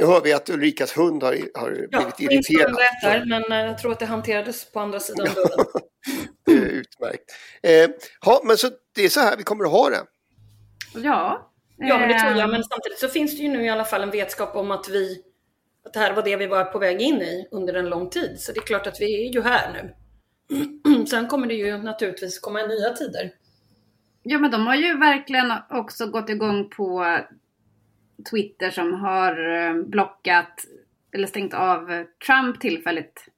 Nu 0.00 0.06
hör 0.06 0.20
vi 0.20 0.32
att 0.32 0.50
Ulrikas 0.50 0.96
hund 0.98 1.22
har, 1.22 1.38
har 1.54 1.86
Ja, 1.90 2.10
blivit 2.16 2.32
irriterad. 2.50 2.66
son 2.70 2.74
berättar, 2.76 3.24
men 3.26 3.52
eh, 3.52 3.66
jag 3.66 3.78
tror 3.78 3.92
att 3.92 3.98
det 3.98 4.06
hanterades 4.06 4.72
på 4.72 4.80
andra 4.80 5.00
sidan 5.00 5.26
dörren. 5.34 5.66
Det 6.46 6.52
är 6.52 6.56
utmärkt. 6.66 7.24
Eh, 7.62 7.90
ja, 8.26 8.40
men 8.44 8.56
så 8.56 8.68
det 8.94 9.04
är 9.04 9.08
så 9.08 9.20
här 9.20 9.36
vi 9.36 9.42
kommer 9.42 9.64
att 9.64 9.70
ha 9.70 9.90
det. 9.90 10.00
Ja. 10.96 11.52
Ja, 11.78 11.98
men 11.98 12.08
det 12.08 12.18
tror 12.18 12.36
jag. 12.36 12.50
Men 12.50 12.64
samtidigt 12.64 12.98
så 12.98 13.08
finns 13.08 13.36
det 13.36 13.42
ju 13.42 13.48
nu 13.48 13.64
i 13.64 13.68
alla 13.68 13.84
fall 13.84 14.02
en 14.02 14.10
vetskap 14.10 14.56
om 14.56 14.70
att 14.70 14.88
vi 14.88 15.22
att 15.86 15.92
det 15.92 15.98
här 15.98 16.14
var 16.14 16.22
det 16.22 16.36
vi 16.36 16.46
var 16.46 16.64
på 16.64 16.78
väg 16.78 17.00
in 17.00 17.22
i 17.22 17.48
under 17.50 17.74
en 17.74 17.88
lång 17.88 18.10
tid. 18.10 18.40
Så 18.40 18.52
det 18.52 18.58
är 18.58 18.62
klart 18.62 18.86
att 18.86 19.00
vi 19.00 19.26
är 19.26 19.32
ju 19.32 19.42
här 19.42 19.72
nu. 19.72 19.94
Sen 21.06 21.28
kommer 21.28 21.46
det 21.46 21.54
ju 21.54 21.78
naturligtvis 21.78 22.38
komma 22.38 22.62
nya 22.62 22.90
tider. 22.90 23.30
Ja, 24.22 24.38
men 24.38 24.50
de 24.50 24.66
har 24.66 24.74
ju 24.74 24.98
verkligen 24.98 25.52
också 25.70 26.06
gått 26.06 26.30
igång 26.30 26.70
på 26.70 27.18
Twitter 28.30 28.70
som 28.70 28.94
har 28.94 29.54
eh, 29.54 29.82
blockat 29.82 30.64
eller 31.12 31.26
stängt 31.26 31.54
av 31.54 32.04
Trump 32.26 32.60
tillfälligt. 32.60 33.28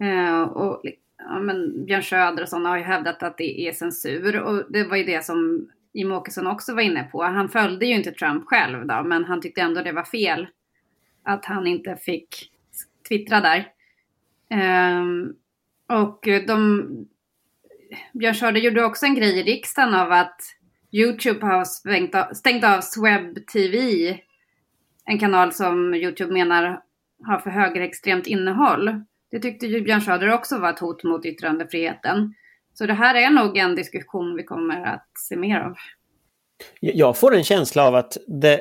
Eh, 0.00 0.42
och 0.42 0.82
ja, 1.18 1.38
men 1.38 1.84
Björn 1.84 2.02
Söder 2.02 2.42
och 2.42 2.48
sådana 2.48 2.68
har 2.68 2.76
ju 2.76 2.82
hävdat 2.82 3.22
att 3.22 3.38
det 3.38 3.68
är 3.68 3.72
censur 3.72 4.40
och 4.40 4.72
det 4.72 4.84
var 4.84 4.96
ju 4.96 5.04
det 5.04 5.24
som 5.24 5.68
Jimmie 5.94 6.16
Åkesson 6.16 6.46
också 6.46 6.74
var 6.74 6.82
inne 6.82 7.04
på. 7.04 7.22
Han 7.22 7.48
följde 7.48 7.86
ju 7.86 7.94
inte 7.94 8.10
Trump 8.10 8.44
själv 8.46 8.86
då, 8.86 9.02
men 9.02 9.24
han 9.24 9.40
tyckte 9.40 9.60
ändå 9.60 9.82
det 9.82 9.92
var 9.92 10.04
fel 10.04 10.46
att 11.22 11.44
han 11.44 11.66
inte 11.66 11.96
fick 11.96 12.50
twittra 13.08 13.40
där. 13.40 13.68
Um, 15.00 15.36
och 15.88 16.28
de, 16.46 16.86
Björn 18.12 18.34
Söder 18.34 18.60
gjorde 18.60 18.84
också 18.84 19.06
en 19.06 19.14
grej 19.14 19.38
i 19.38 19.42
riksdagen 19.42 19.94
av 19.94 20.12
att 20.12 20.40
Youtube 20.92 21.46
har 21.46 21.64
stängt 21.64 22.14
av, 22.14 22.32
stängt 22.32 22.64
av 22.64 22.80
Sweb 22.80 23.46
TV, 23.46 23.78
en 25.04 25.18
kanal 25.18 25.52
som 25.52 25.94
Youtube 25.94 26.32
menar 26.32 26.80
har 27.24 27.38
för 27.38 27.50
högerextremt 27.50 28.26
innehåll. 28.26 29.04
Det 29.30 29.38
tyckte 29.40 29.66
ju 29.66 29.80
Björn 29.80 30.00
Söder 30.00 30.32
också 30.32 30.58
var 30.58 30.70
ett 30.70 30.78
hot 30.78 31.04
mot 31.04 31.26
yttrandefriheten. 31.26 32.34
Så 32.74 32.86
det 32.86 32.94
här 32.94 33.14
är 33.14 33.30
nog 33.30 33.56
en 33.56 33.74
diskussion 33.74 34.36
vi 34.36 34.44
kommer 34.44 34.86
att 34.86 35.08
se 35.28 35.36
mer 35.36 35.60
av. 35.60 35.74
Jag 36.80 37.16
får 37.16 37.34
en 37.34 37.44
känsla 37.44 37.86
av 37.86 37.94
att 37.94 38.16
det, 38.26 38.60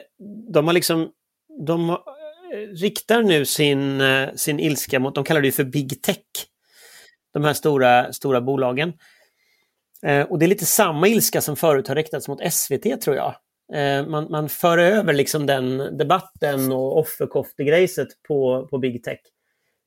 de 0.54 0.68
har 0.68 0.74
liksom... 0.74 1.12
De 1.68 1.90
eh, 1.90 1.96
riktar 2.82 3.24
nu 3.24 3.46
sin, 3.46 4.02
eh, 4.02 4.30
sin 4.36 4.60
ilska 4.60 5.00
mot, 5.00 5.16
de 5.16 5.24
kallar 5.24 5.42
det 5.42 5.48
ju 5.48 5.52
för 5.52 5.64
big 5.64 6.02
tech. 6.02 6.18
De 7.34 7.44
här 7.44 7.54
stora, 7.54 8.14
stora 8.14 8.42
bolagen. 8.42 8.94
Eh, 10.06 10.22
och 10.22 10.40
det 10.40 10.46
är 10.46 10.48
lite 10.48 10.66
samma 10.66 11.08
ilska 11.08 11.42
som 11.42 11.56
förut 11.56 11.88
har 11.88 11.96
riktats 11.96 12.28
mot 12.28 12.54
SVT 12.54 13.02
tror 13.02 13.16
jag. 13.16 13.36
Man, 14.08 14.32
man 14.32 14.50
för 14.50 14.78
över 14.78 15.14
liksom 15.14 15.46
den 15.46 15.98
debatten 15.98 16.72
och 16.72 16.98
offerkoftegrejset 16.98 18.08
på, 18.28 18.68
på 18.68 18.78
big 18.78 19.04
tech. 19.04 19.20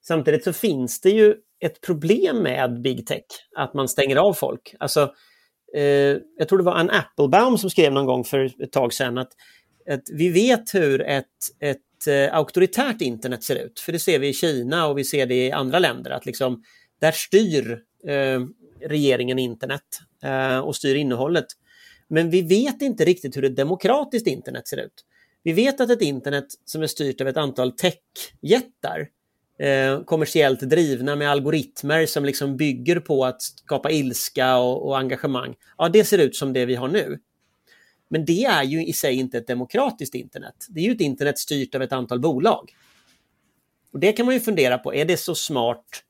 Samtidigt 0.06 0.45
så 0.45 0.52
finns 0.52 1.00
det 1.00 1.11
ju 1.11 1.37
ett 1.60 1.80
problem 1.80 2.42
med 2.42 2.82
big 2.82 3.06
tech, 3.06 3.25
att 3.56 3.75
man 3.75 3.88
stänger 3.88 4.16
av 4.16 4.32
folk. 4.32 4.75
Alltså, 4.78 5.12
eh, 5.76 6.16
jag 6.38 6.48
tror 6.48 6.58
det 6.58 6.64
var 6.64 6.75
Ann 6.75 6.90
Applebaum 6.90 7.58
som 7.58 7.70
skrev 7.70 7.92
någon 7.92 8.06
gång 8.06 8.25
för 8.25 8.62
ett 8.62 8.72
tag 8.72 8.92
sedan 8.92 9.18
att, 9.18 9.32
att 9.90 10.02
vi 10.12 10.28
vet 10.28 10.75
hur 10.75 11.00
ett, 11.00 11.26
ett 11.60 12.06
eh, 12.08 12.34
auktoritärt 12.34 13.00
internet 13.00 13.44
ser 13.44 13.56
ut. 13.56 13.80
För 13.80 13.92
det 13.92 13.98
ser 13.98 14.18
vi 14.18 14.28
i 14.28 14.32
Kina 14.32 14.86
och 14.86 14.98
vi 14.98 15.04
ser 15.04 15.26
det 15.26 15.46
i 15.46 15.52
andra 15.52 15.78
länder. 15.78 16.10
att 16.10 16.26
liksom, 16.26 16.62
Där 17.00 17.12
styr 17.12 17.78
eh, 18.08 18.40
regeringen 18.88 19.38
internet 19.38 19.82
eh, 20.25 20.58
och 20.58 20.76
styr 20.76 20.94
innehållet. 20.94 21.46
Men 22.08 22.30
vi 22.30 22.42
vet 22.42 22.82
inte 22.82 23.04
riktigt 23.04 23.36
hur 23.36 23.44
ett 23.44 23.56
demokratiskt 23.56 24.26
internet 24.26 24.68
ser 24.68 24.76
ut. 24.76 25.04
Vi 25.42 25.52
vet 25.52 25.80
att 25.80 25.90
ett 25.90 26.02
internet 26.02 26.46
som 26.64 26.82
är 26.82 26.86
styrt 26.86 27.20
av 27.20 27.28
ett 27.28 27.36
antal 27.36 27.72
techjättar 27.72 29.08
eh, 29.58 30.00
kommersiellt 30.04 30.60
drivna 30.60 31.16
med 31.16 31.30
algoritmer 31.30 32.06
som 32.06 32.25
liksom 32.25 32.56
bygger 32.56 33.00
på 33.00 33.25
att 33.25 33.42
skapa 33.42 33.90
ilska 33.90 34.56
och, 34.56 34.86
och 34.86 34.98
engagemang. 34.98 35.54
Ja, 35.78 35.88
det 35.88 36.04
ser 36.04 36.18
ut 36.18 36.36
som 36.36 36.52
det 36.52 36.66
vi 36.66 36.75
har 36.75 36.88
nu. 36.88 37.18
Men 38.08 38.25
det 38.25 38.44
är 38.44 38.62
ju 38.62 38.86
i 38.86 38.92
sig 38.92 39.14
inte 39.14 39.38
ett 39.38 39.46
demokratiskt 39.46 40.14
internet. 40.14 40.66
Det 40.68 40.80
är 40.80 40.84
ju 40.84 40.92
ett 40.92 41.00
internet 41.00 41.38
styrt 41.38 41.75
av 41.75 41.82
ett 41.82 41.92
antal 41.92 42.20
bolag. 42.20 42.72
Och 43.92 44.00
Det 44.00 44.12
kan 44.12 44.26
man 44.26 44.34
ju 44.34 44.40
fundera 44.40 44.78
på, 44.78 44.94
är 44.94 45.04
det 45.04 45.16
så 45.16 45.34
smart 45.34 46.02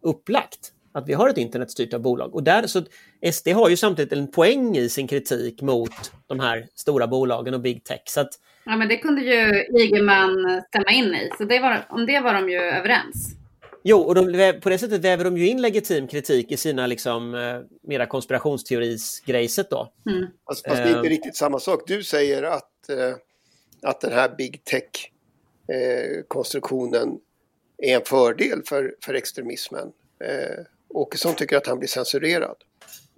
upplagt? 0.00 0.72
Att 0.92 1.08
vi 1.08 1.12
har 1.12 1.28
ett 1.28 1.38
internet 1.38 1.70
styrt 1.70 1.94
av 1.94 2.00
bolag. 2.00 2.34
Och 2.34 2.42
där, 2.42 2.66
så 2.66 2.82
SD 3.32 3.48
har 3.48 3.68
ju 3.68 3.76
samtidigt 3.76 4.12
en 4.12 4.30
poäng 4.30 4.76
i 4.76 4.88
sin 4.88 5.08
kritik 5.08 5.62
mot 5.62 5.92
de 6.26 6.40
här 6.40 6.66
stora 6.74 7.06
bolagen 7.06 7.54
och 7.54 7.60
big 7.60 7.84
tech. 7.84 8.00
Så 8.06 8.20
att, 8.20 8.28
Ja, 8.64 8.76
men 8.76 8.88
det 8.88 8.96
kunde 8.96 9.20
ju 9.22 9.66
Ygeman 9.80 10.62
stämma 10.68 10.90
in 10.90 11.14
i. 11.14 11.30
Så 11.38 11.44
det 11.44 11.58
var, 11.58 11.86
om 11.88 12.06
det 12.06 12.20
var 12.20 12.34
de 12.34 12.50
ju 12.50 12.58
överens. 12.58 13.36
Jo, 13.82 13.98
och 13.98 14.14
de, 14.14 14.52
på 14.62 14.68
det 14.68 14.78
sättet 14.78 15.04
väver 15.04 15.24
de 15.24 15.36
ju 15.38 15.48
in 15.48 15.62
legitim 15.62 16.08
kritik 16.08 16.52
i 16.52 16.56
sina 16.56 16.86
liksom, 16.86 17.34
eh, 17.34 17.60
mera 17.82 18.06
konspirationsteorisgrejset 18.06 19.70
då. 19.70 19.92
Mm. 20.10 20.26
Fast, 20.46 20.64
fast 20.68 20.76
det 20.76 20.82
är 20.82 20.88
inte 20.88 20.98
Eh. 21.08 21.10
riktigt 21.10 21.36
samma 21.36 21.58
sak. 21.58 21.82
Du 21.86 22.02
säger 22.02 22.42
att, 22.42 22.88
eh, 22.88 23.14
att 23.82 24.00
den 24.00 24.12
här 24.12 24.34
big 24.38 24.64
tech-konstruktionen 24.64 27.18
är 27.78 27.96
en 27.96 28.02
fördel 28.04 28.62
för, 28.66 28.94
för 29.04 29.14
extremismen. 29.14 29.92
Åkesson 30.90 31.34
tycker 31.34 31.56
att 31.56 31.66
han 31.66 31.78
blir 31.78 31.88
censurerad. 31.88 32.56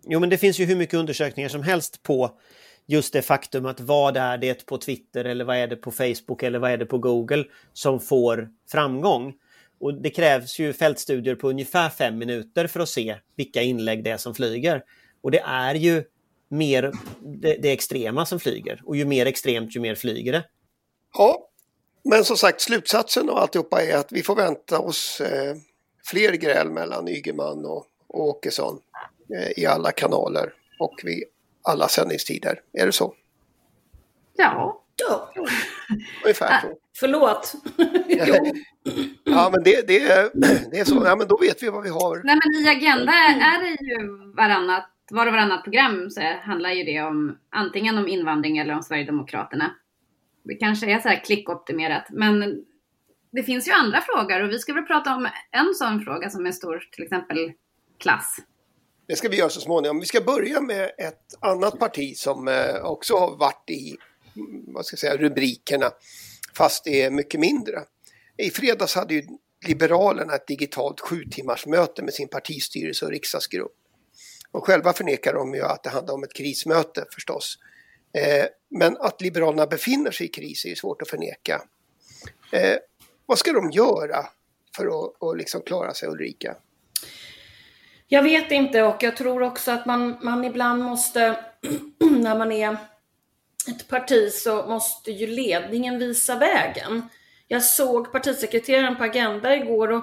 Jo, 0.04 0.20
men 0.20 0.30
det 0.30 0.38
finns 0.38 0.58
ju 0.58 0.64
hur 0.64 0.76
mycket 0.76 0.94
undersökningar 0.94 1.48
som 1.48 1.62
helst 1.62 2.02
på 2.02 2.38
just 2.86 3.12
det 3.12 3.22
faktum 3.22 3.66
att 3.66 3.80
vad 3.80 4.16
är 4.16 4.38
det 4.38 4.66
på 4.66 4.78
Twitter 4.78 5.24
eller 5.24 5.44
vad 5.44 5.56
är 5.56 5.66
det 5.66 5.76
på 5.76 5.90
Facebook 5.90 6.42
eller 6.42 6.58
vad 6.58 6.70
är 6.70 6.76
det 6.76 6.86
på 6.86 6.98
Google 6.98 7.44
som 7.72 8.00
får 8.00 8.48
framgång. 8.70 9.34
Och 9.80 9.94
det 9.94 10.10
krävs 10.10 10.58
ju 10.58 10.72
fältstudier 10.72 11.34
på 11.34 11.48
ungefär 11.48 11.90
fem 11.90 12.18
minuter 12.18 12.66
för 12.66 12.80
att 12.80 12.88
se 12.88 13.16
vilka 13.36 13.62
inlägg 13.62 14.04
det 14.04 14.10
är 14.10 14.16
som 14.16 14.34
flyger. 14.34 14.82
Och 15.20 15.30
det 15.30 15.40
är 15.40 15.74
ju 15.74 16.04
mer 16.48 16.92
det, 17.20 17.54
det 17.62 17.72
extrema 17.72 18.26
som 18.26 18.40
flyger. 18.40 18.82
Och 18.84 18.96
ju 18.96 19.04
mer 19.04 19.26
extremt, 19.26 19.76
ju 19.76 19.80
mer 19.80 19.94
flyger 19.94 20.32
det. 20.32 20.44
Ja, 21.18 21.48
men 22.04 22.24
som 22.24 22.36
sagt 22.36 22.60
slutsatsen 22.60 23.30
av 23.30 23.36
alltihopa 23.36 23.82
är 23.82 23.96
att 23.96 24.12
vi 24.12 24.22
får 24.22 24.36
vänta 24.36 24.78
oss 24.78 25.20
eh, 25.20 25.56
fler 26.04 26.32
gräl 26.32 26.70
mellan 26.70 27.08
Ygeman 27.08 27.64
och, 27.64 27.86
och 28.06 28.28
Åkesson 28.28 28.78
eh, 29.36 29.62
i 29.62 29.66
alla 29.66 29.92
kanaler 29.92 30.52
och 30.78 31.00
vid 31.04 31.24
alla 31.62 31.88
sändningstider. 31.88 32.60
Är 32.72 32.86
det 32.86 32.92
så? 32.92 33.14
Ja, 34.36 34.78
Ja, 34.96 35.32
Ungefär 36.24 36.60
så. 36.60 36.76
förlåt. 36.98 37.54
Ja, 39.24 39.50
men 39.52 39.62
det, 39.62 39.86
det, 39.88 40.02
är, 40.02 40.30
det 40.70 40.78
är 40.78 40.84
så. 40.84 41.02
Ja, 41.04 41.16
men 41.16 41.28
då 41.28 41.36
vet 41.36 41.62
vi 41.62 41.68
vad 41.68 41.82
vi 41.82 41.88
har. 41.88 42.20
Nej 42.24 42.38
men 42.44 42.62
i 42.62 42.68
Agenda 42.68 43.12
är 43.12 43.60
det 43.62 43.84
ju 43.84 44.32
varannat, 44.36 44.84
var 45.10 45.26
och 45.26 45.32
varannat 45.32 45.62
program 45.64 46.10
så 46.10 46.20
handlar 46.20 46.70
ju 46.70 46.84
det 46.84 47.02
om 47.02 47.38
antingen 47.50 47.98
om 47.98 48.08
invandring 48.08 48.58
eller 48.58 48.74
om 48.74 48.82
Sverigedemokraterna. 48.82 49.74
Det 50.44 50.54
kanske 50.54 50.86
är 50.92 50.98
så 50.98 51.08
här 51.08 51.24
klickoptimerat 51.24 52.06
men 52.10 52.64
det 53.32 53.42
finns 53.42 53.68
ju 53.68 53.72
andra 53.72 54.00
frågor 54.00 54.42
och 54.42 54.50
vi 54.50 54.58
ska 54.58 54.72
väl 54.72 54.84
prata 54.84 55.14
om 55.14 55.28
en 55.50 55.74
sån 55.74 56.04
fråga 56.04 56.30
som 56.30 56.46
är 56.46 56.52
stor, 56.52 56.88
till 56.92 57.04
exempel 57.04 57.52
klass. 57.98 58.36
Det 59.06 59.16
ska 59.16 59.28
vi 59.28 59.36
göra 59.36 59.48
så 59.48 59.60
småningom. 59.60 60.00
Vi 60.00 60.06
ska 60.06 60.20
börja 60.20 60.60
med 60.60 60.90
ett 60.98 61.34
annat 61.40 61.78
parti 61.78 62.16
som 62.16 62.48
eh, 62.48 62.76
också 62.82 63.16
har 63.16 63.36
varit 63.36 63.70
i 63.70 63.96
vad 64.66 64.86
ska 64.86 64.94
jag 64.94 64.98
säga, 64.98 65.16
rubrikerna, 65.16 65.90
fast 66.56 66.84
det 66.84 67.02
är 67.02 67.10
mycket 67.10 67.40
mindre. 67.40 67.80
I 68.36 68.50
fredags 68.50 68.94
hade 68.94 69.14
ju 69.14 69.22
Liberalerna 69.66 70.34
ett 70.34 70.46
digitalt 70.46 71.00
sju 71.00 71.24
timmars 71.24 71.66
möte 71.66 72.02
med 72.02 72.14
sin 72.14 72.28
partistyrelse 72.28 73.04
och 73.04 73.10
riksdagsgrupp. 73.10 73.74
Och 74.52 74.66
själva 74.66 74.92
förnekar 74.92 75.34
de 75.34 75.54
ju 75.54 75.62
att 75.62 75.82
det 75.82 75.90
handlar 75.90 76.14
om 76.14 76.22
ett 76.22 76.34
krismöte 76.34 77.04
förstås. 77.14 77.58
Eh, 78.14 78.46
men 78.70 78.96
att 78.96 79.20
Liberalerna 79.20 79.66
befinner 79.66 80.10
sig 80.10 80.26
i 80.26 80.28
kris 80.28 80.64
är 80.64 80.68
ju 80.68 80.76
svårt 80.76 81.02
att 81.02 81.08
förneka. 81.08 81.62
Eh, 82.52 82.76
vad 83.26 83.38
ska 83.38 83.52
de 83.52 83.70
göra 83.70 84.26
för 84.76 84.86
att, 84.86 85.22
att 85.22 85.38
liksom 85.38 85.62
klara 85.62 85.94
sig 85.94 86.08
Ulrika? 86.08 86.56
Jag 88.08 88.22
vet 88.22 88.50
inte 88.50 88.82
och 88.82 89.02
jag 89.02 89.16
tror 89.16 89.42
också 89.42 89.70
att 89.70 89.86
man, 89.86 90.16
man 90.22 90.44
ibland 90.44 90.82
måste, 90.82 91.36
när 92.10 92.38
man 92.38 92.52
är 92.52 92.76
ett 93.68 93.88
parti 93.88 94.32
så 94.32 94.66
måste 94.66 95.12
ju 95.12 95.26
ledningen 95.26 95.98
visa 95.98 96.36
vägen. 96.36 97.08
Jag 97.48 97.62
såg 97.62 98.12
partisekreteraren 98.12 98.96
på 98.96 99.04
Agenda 99.04 99.56
igår 99.56 99.92
och 99.92 100.02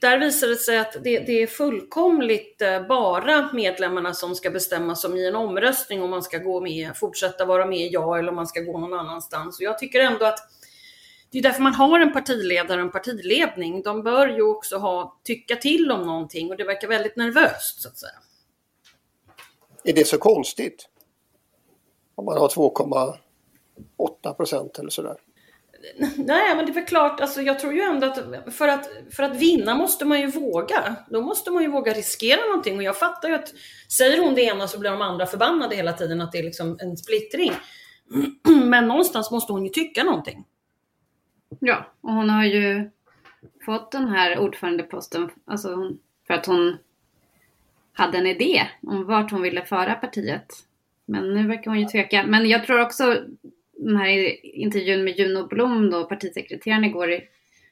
där 0.00 0.18
visade 0.18 0.52
det 0.52 0.58
sig 0.58 0.78
att 0.78 0.92
det, 0.92 1.18
det, 1.18 1.42
är 1.42 1.46
fullkomligt 1.46 2.62
eh, 2.62 2.86
bara 2.86 3.52
medlemmarna 3.52 4.14
som 4.14 4.34
ska 4.34 4.50
bestämma 4.50 4.94
som 4.94 5.16
i 5.16 5.28
en 5.28 5.36
omröstning 5.36 6.02
om 6.02 6.10
man 6.10 6.22
ska 6.22 6.38
gå 6.38 6.60
med, 6.60 6.96
fortsätta 6.96 7.44
vara 7.44 7.66
med 7.66 7.88
ja 7.92 8.18
eller 8.18 8.28
om 8.28 8.36
man 8.36 8.46
ska 8.46 8.60
gå 8.60 8.78
någon 8.78 8.98
annanstans. 8.98 9.58
Och 9.58 9.62
jag 9.62 9.78
tycker 9.78 10.00
ändå 10.00 10.24
att 10.24 10.38
det 11.32 11.38
är 11.38 11.42
därför 11.42 11.62
man 11.62 11.74
har 11.74 12.00
en 12.00 12.12
partiledare 12.12 12.80
och 12.80 12.86
en 12.86 12.92
partiledning. 12.92 13.82
De 13.82 14.02
bör 14.02 14.28
ju 14.28 14.42
också 14.42 14.76
ha, 14.76 15.20
tycka 15.24 15.56
till 15.56 15.90
om 15.90 16.06
någonting 16.06 16.50
och 16.50 16.56
det 16.56 16.64
verkar 16.64 16.88
väldigt 16.88 17.16
nervöst 17.16 17.82
så 17.82 17.88
att 17.88 17.98
säga. 17.98 18.12
Är 19.84 19.92
det 19.92 20.06
så 20.06 20.18
konstigt? 20.18 20.88
Om 22.14 22.24
man 22.24 22.38
har 22.38 22.48
2,8 22.48 24.34
procent 24.34 24.78
eller 24.78 24.90
sådär. 24.90 25.16
Nej, 26.16 26.56
men 26.56 26.66
det 26.66 26.72
är 26.72 26.74
väl 26.74 26.84
klart, 26.84 27.20
alltså, 27.20 27.42
jag 27.42 27.58
tror 27.58 27.72
ju 27.72 27.80
ändå 27.80 28.06
att 28.06 28.54
för, 28.54 28.68
att 28.68 28.90
för 29.10 29.22
att 29.22 29.36
vinna 29.36 29.74
måste 29.74 30.04
man 30.04 30.20
ju 30.20 30.26
våga. 30.26 30.96
Då 31.10 31.20
måste 31.20 31.50
man 31.50 31.62
ju 31.62 31.68
våga 31.68 31.92
riskera 31.92 32.40
någonting 32.46 32.76
och 32.76 32.82
jag 32.82 32.98
fattar 32.98 33.28
ju 33.28 33.34
att 33.34 33.52
säger 33.88 34.22
hon 34.22 34.34
det 34.34 34.42
ena 34.42 34.68
så 34.68 34.78
blir 34.78 34.90
de 34.90 35.02
andra 35.02 35.26
förbannade 35.26 35.76
hela 35.76 35.92
tiden 35.92 36.20
att 36.20 36.32
det 36.32 36.38
är 36.38 36.42
liksom 36.42 36.78
en 36.80 36.96
splittring. 36.96 37.52
Men 38.64 38.88
någonstans 38.88 39.30
måste 39.30 39.52
hon 39.52 39.64
ju 39.64 39.70
tycka 39.70 40.04
någonting. 40.04 40.44
Ja, 41.64 41.86
och 42.00 42.12
hon 42.12 42.30
har 42.30 42.44
ju 42.44 42.90
fått 43.64 43.92
den 43.92 44.08
här 44.08 44.38
ordförandeposten 44.38 45.30
alltså 45.44 45.96
för 46.26 46.34
att 46.34 46.46
hon 46.46 46.78
hade 47.92 48.18
en 48.18 48.26
idé 48.26 48.68
om 48.82 49.04
vart 49.04 49.30
hon 49.30 49.42
ville 49.42 49.64
föra 49.64 49.94
partiet. 49.94 50.46
Men 51.04 51.34
nu 51.34 51.46
verkar 51.48 51.70
hon 51.70 51.80
ju 51.80 51.86
tveka. 51.86 52.26
Men 52.26 52.48
jag 52.48 52.66
tror 52.66 52.80
också 52.80 53.16
den 53.72 53.96
här 53.96 54.44
intervjun 54.44 55.04
med 55.04 55.18
Juno 55.18 55.46
Blom, 55.46 55.90
då, 55.90 56.04
partisekreteraren 56.04 56.84
igår, 56.84 57.20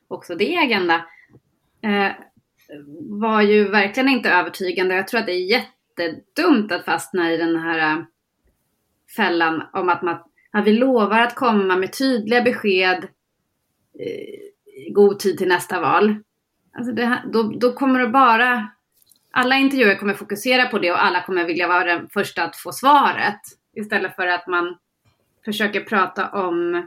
också 0.08 0.34
det 0.34 0.56
Agenda, 0.56 1.04
eh, 1.82 2.12
var 3.00 3.42
ju 3.42 3.68
verkligen 3.68 4.08
inte 4.08 4.30
övertygande. 4.30 4.94
Jag 4.94 5.08
tror 5.08 5.20
att 5.20 5.26
det 5.26 5.32
är 5.32 5.50
jättedumt 5.50 6.72
att 6.72 6.84
fastna 6.84 7.32
i 7.32 7.36
den 7.36 7.56
här 7.56 7.78
eh, 7.78 8.04
fällan 9.16 9.62
om 9.72 9.88
att 9.88 10.02
man 10.02 10.18
att 10.50 10.66
vi 10.66 10.72
lovar 10.72 11.20
att 11.20 11.34
komma 11.34 11.76
med 11.76 11.98
tydliga 11.98 12.42
besked 12.42 13.08
i 14.86 14.90
god 14.90 15.18
tid 15.18 15.38
till 15.38 15.48
nästa 15.48 15.80
val. 15.80 16.16
Alltså 16.72 16.92
det, 16.92 17.22
då, 17.32 17.42
då 17.42 17.72
kommer 17.72 18.00
det 18.00 18.08
bara... 18.08 18.68
Alla 19.32 19.56
intervjuer 19.56 19.96
kommer 19.96 20.14
fokusera 20.14 20.66
på 20.66 20.78
det 20.78 20.90
och 20.90 21.04
alla 21.04 21.22
kommer 21.22 21.44
vilja 21.44 21.68
vara 21.68 21.84
den 21.84 22.08
första 22.08 22.44
att 22.44 22.56
få 22.56 22.72
svaret. 22.72 23.40
Istället 23.74 24.16
för 24.16 24.26
att 24.26 24.46
man 24.46 24.76
försöker 25.44 25.80
prata 25.80 26.28
om 26.28 26.86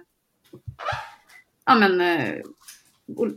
ja, 1.66 1.76
men, 1.76 2.02
eh, 2.02 2.36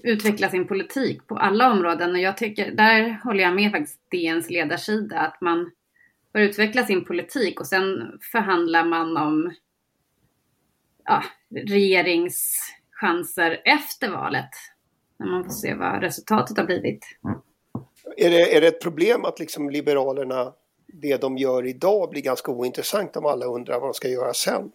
utveckla 0.03 0.49
sin 0.49 0.67
politik 0.67 1.27
på 1.27 1.37
alla 1.37 1.73
områden. 1.73 2.11
Och 2.11 2.19
jag 2.19 2.37
tycker, 2.37 2.71
där 2.71 3.21
håller 3.25 3.43
jag 3.43 3.55
med 3.55 3.71
faktiskt 3.71 4.11
DNs 4.11 4.51
ledarsida, 4.51 5.19
att 5.19 5.41
man 5.41 5.71
bör 6.33 6.41
utveckla 6.41 6.85
sin 6.85 7.05
politik 7.05 7.61
och 7.61 7.67
sen 7.67 8.19
förhandlar 8.33 8.85
man 8.85 9.17
om 9.17 9.55
ja, 11.05 11.25
regerings 11.51 12.73
regeringschanser 13.01 13.63
efter 13.65 14.11
valet. 14.11 14.51
När 15.19 15.27
man 15.27 15.45
får 15.45 15.51
se 15.51 15.75
vad 15.75 16.01
resultatet 16.03 16.59
har 16.59 16.65
blivit. 16.65 17.05
Är 18.17 18.31
det, 18.31 18.57
är 18.57 18.61
det 18.61 18.67
ett 18.67 18.83
problem 18.83 19.25
att 19.25 19.39
liksom 19.39 19.71
Liberalerna, 19.71 20.53
det 20.87 21.21
de 21.21 21.37
gör 21.37 21.67
idag 21.67 22.11
blir 22.11 22.23
ganska 22.23 22.53
ointressant 22.53 23.17
om 23.17 23.27
alla 23.27 23.47
undrar 23.47 23.81
vad 23.81 23.89
de 23.89 23.95
ska 23.95 24.09
göra 24.09 24.35
sen? 24.35 24.73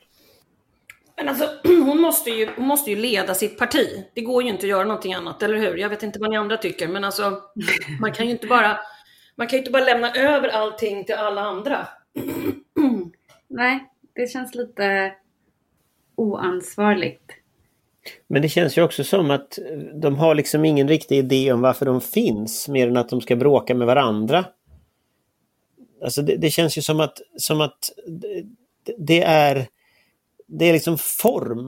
Men 1.18 1.30
alltså, 1.30 1.50
hon 1.64 2.02
måste, 2.02 2.30
ju, 2.30 2.50
hon 2.56 2.68
måste 2.68 2.90
ju 2.90 2.96
leda 2.96 3.34
sitt 3.34 3.58
parti. 3.58 4.06
Det 4.14 4.22
går 4.22 4.44
ju 4.44 4.50
inte 4.50 4.66
att 4.66 4.70
göra 4.70 4.84
någonting 4.84 5.14
annat, 5.14 5.44
eller 5.44 5.58
hur? 5.58 5.78
Jag 5.78 5.90
vet 5.90 6.04
inte 6.04 6.20
vad 6.20 6.30
ni 6.30 6.38
andra 6.38 6.58
tycker, 6.58 6.88
men 6.88 7.04
alltså, 7.04 7.42
man 8.00 8.14
kan 8.14 8.26
ju 8.26 8.32
inte 8.32 8.48
bara, 8.48 8.80
man 9.36 9.48
kan 9.48 9.60
inte 9.60 9.72
bara 9.72 9.84
lämna 9.84 10.14
över 10.14 10.48
allting 10.50 11.06
till 11.06 11.16
alla 11.16 11.42
andra. 11.42 11.88
Nej, 13.48 13.90
det 14.16 14.32
känns 14.32 14.56
lite 14.56 15.14
oansvarigt. 16.16 17.41
Men 18.28 18.42
det 18.42 18.50
känns 18.50 18.78
ju 18.78 18.82
också 18.82 19.04
som 19.04 19.32
att 19.32 19.60
de 20.02 20.16
har 20.16 20.36
liksom 20.36 20.66
ingen 20.66 20.88
riktig 20.88 21.18
idé 21.18 21.52
om 21.54 21.62
varför 21.62 21.86
de 21.86 22.02
finns, 22.02 22.68
mer 22.68 22.88
än 22.88 22.98
att 22.98 23.10
de 23.10 23.22
ska 23.22 23.36
bråka 23.36 23.76
med 23.76 23.88
varandra. 23.88 24.46
Alltså 26.04 26.22
det, 26.22 26.36
det 26.36 26.50
känns 26.50 26.78
ju 26.78 26.82
som 26.82 27.00
att, 27.00 27.22
som 27.38 27.62
att 27.62 27.92
det 28.98 29.24
är 29.24 29.68
det 30.52 30.66
är 30.66 30.74
liksom 30.74 30.98
form. 30.98 31.68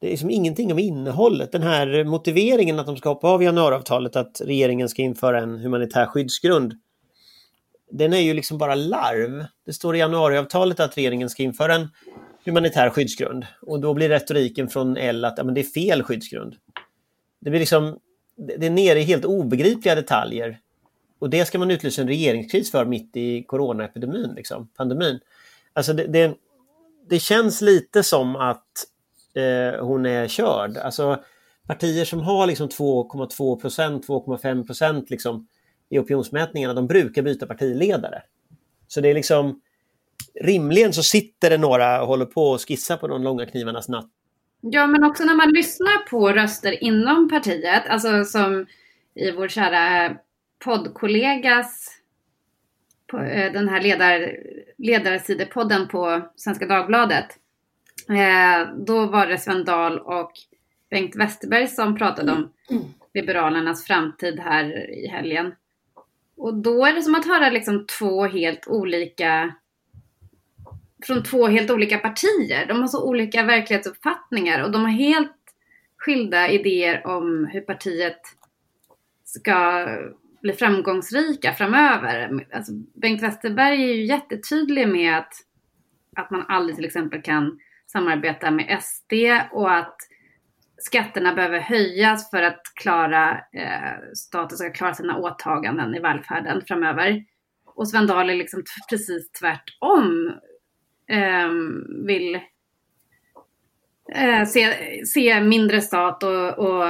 Det 0.00 0.06
är 0.06 0.10
liksom 0.10 0.30
ingenting 0.30 0.72
om 0.72 0.78
innehållet. 0.78 1.52
Den 1.52 1.62
här 1.62 2.04
motiveringen 2.04 2.78
att 2.78 2.86
de 2.86 2.96
ska 2.96 3.08
hoppa 3.08 3.28
av 3.28 3.42
januariavtalet, 3.42 4.16
att 4.16 4.40
regeringen 4.44 4.88
ska 4.88 5.02
införa 5.02 5.40
en 5.40 5.58
humanitär 5.58 6.06
skyddsgrund. 6.06 6.74
Den 7.90 8.12
är 8.12 8.20
ju 8.20 8.34
liksom 8.34 8.58
bara 8.58 8.74
larv. 8.74 9.44
Det 9.66 9.72
står 9.72 9.96
i 9.96 9.98
januariavtalet 9.98 10.80
att 10.80 10.96
regeringen 10.96 11.30
ska 11.30 11.42
införa 11.42 11.74
en 11.74 11.88
humanitär 12.44 12.90
skyddsgrund. 12.90 13.46
Och 13.62 13.80
då 13.80 13.94
blir 13.94 14.08
retoriken 14.08 14.68
från 14.68 14.96
L 14.96 15.24
att 15.24 15.34
ja, 15.38 15.44
men 15.44 15.54
det 15.54 15.60
är 15.60 15.64
fel 15.64 16.02
skyddsgrund. 16.02 16.56
Det 17.40 17.50
blir 17.50 17.60
liksom, 17.60 17.98
det 18.36 18.66
är 18.66 18.70
nere 18.70 19.00
i 19.00 19.02
helt 19.02 19.24
obegripliga 19.24 19.94
detaljer. 19.94 20.58
Och 21.18 21.30
det 21.30 21.44
ska 21.44 21.58
man 21.58 21.70
utlysa 21.70 22.02
en 22.02 22.08
regeringskris 22.08 22.70
för 22.70 22.84
mitt 22.84 23.16
i 23.16 23.42
coronaepidemin, 23.42 24.32
liksom, 24.36 24.68
pandemin. 24.76 25.20
Alltså 25.72 25.92
det, 25.92 26.06
det, 26.06 26.34
det 27.08 27.18
känns 27.18 27.60
lite 27.60 28.02
som 28.02 28.36
att 28.36 28.86
eh, 29.34 29.84
hon 29.84 30.06
är 30.06 30.28
körd. 30.28 30.76
Alltså 30.76 31.22
partier 31.66 32.04
som 32.04 32.20
har 32.20 32.46
liksom 32.46 32.68
2,2 32.68 33.60
procent, 33.60 34.08
2,5 34.08 34.66
procent 34.66 35.10
liksom, 35.10 35.48
i 35.88 35.98
opinionsmätningarna, 35.98 36.74
de 36.74 36.86
brukar 36.86 37.22
byta 37.22 37.46
partiledare. 37.46 38.22
Så 38.88 39.00
det 39.00 39.08
är 39.08 39.14
liksom 39.14 39.60
rimligen 40.40 40.92
så 40.92 41.02
sitter 41.02 41.50
det 41.50 41.58
några 41.58 42.02
och 42.02 42.06
håller 42.06 42.26
på 42.26 42.42
och 42.42 42.60
skissar 42.68 42.96
på 42.96 43.08
de 43.08 43.22
långa 43.22 43.46
knivarnas 43.46 43.88
natt. 43.88 44.10
Ja, 44.60 44.86
men 44.86 45.04
också 45.04 45.24
när 45.24 45.34
man 45.34 45.50
lyssnar 45.50 46.08
på 46.08 46.32
röster 46.32 46.84
inom 46.84 47.28
partiet, 47.28 47.82
alltså 47.88 48.24
som 48.24 48.66
i 49.14 49.30
vår 49.30 49.48
kära 49.48 50.16
poddkollegas 50.64 51.88
eh, 53.12 53.52
den 53.52 53.68
här 53.68 53.82
ledar, 53.82 54.36
ledarsidepodden 54.78 55.88
på 55.88 56.32
Svenska 56.36 56.66
Dagbladet. 56.66 57.26
Eh, 58.08 58.74
då 58.86 59.06
var 59.06 59.26
det 59.26 59.38
Sven 59.38 59.64
Dahl 59.64 59.98
och 59.98 60.32
Bengt 60.90 61.16
Westerberg 61.16 61.68
som 61.68 61.96
pratade 61.96 62.32
om 62.32 62.52
Liberalernas 63.14 63.84
framtid 63.84 64.40
här 64.40 64.90
i 64.90 65.06
helgen. 65.06 65.52
Och 66.36 66.54
då 66.54 66.86
är 66.86 66.92
det 66.92 67.02
som 67.02 67.14
att 67.14 67.26
höra 67.26 67.50
liksom 67.50 67.86
två 67.98 68.26
helt 68.26 68.68
olika 68.68 69.54
från 71.06 71.22
två 71.22 71.46
helt 71.46 71.70
olika 71.70 71.98
partier. 71.98 72.66
De 72.66 72.80
har 72.80 72.86
så 72.86 73.04
olika 73.04 73.42
verklighetsuppfattningar 73.42 74.62
och 74.64 74.70
de 74.70 74.82
har 74.82 74.90
helt 74.90 75.32
skilda 75.96 76.48
idéer 76.48 77.06
om 77.06 77.48
hur 77.52 77.60
partiet 77.60 78.20
ska 79.24 79.88
bli 80.42 80.52
framgångsrika 80.52 81.52
framöver. 81.52 82.46
Alltså, 82.52 82.72
Bengt 82.72 83.22
Westerberg 83.22 83.82
är 83.82 83.94
ju 83.94 84.04
jättetydlig 84.04 84.88
med 84.88 85.18
att, 85.18 85.32
att 86.16 86.30
man 86.30 86.44
aldrig 86.48 86.76
till 86.76 86.84
exempel 86.84 87.22
kan 87.22 87.58
samarbeta 87.86 88.50
med 88.50 88.82
SD 88.82 89.12
och 89.52 89.72
att 89.72 89.96
skatterna 90.78 91.34
behöver 91.34 91.60
höjas 91.60 92.30
för 92.30 92.42
att 92.42 92.62
klara, 92.74 93.30
eh, 93.32 94.12
staten 94.14 94.58
ska 94.58 94.70
klara 94.70 94.94
sina 94.94 95.18
åtaganden 95.18 95.94
i 95.94 96.00
välfärden 96.00 96.62
framöver. 96.68 97.24
Och 97.74 97.88
Sven 97.88 98.06
Dahl 98.06 98.30
är 98.30 98.34
liksom 98.34 98.62
precis 98.90 99.32
tvärtom. 99.32 100.32
Eh, 101.08 101.48
vill 102.06 102.34
eh, 104.14 104.44
se, 104.46 104.74
se 105.06 105.40
mindre 105.40 105.80
stat 105.80 106.22
och, 106.22 106.58
och 106.58 106.84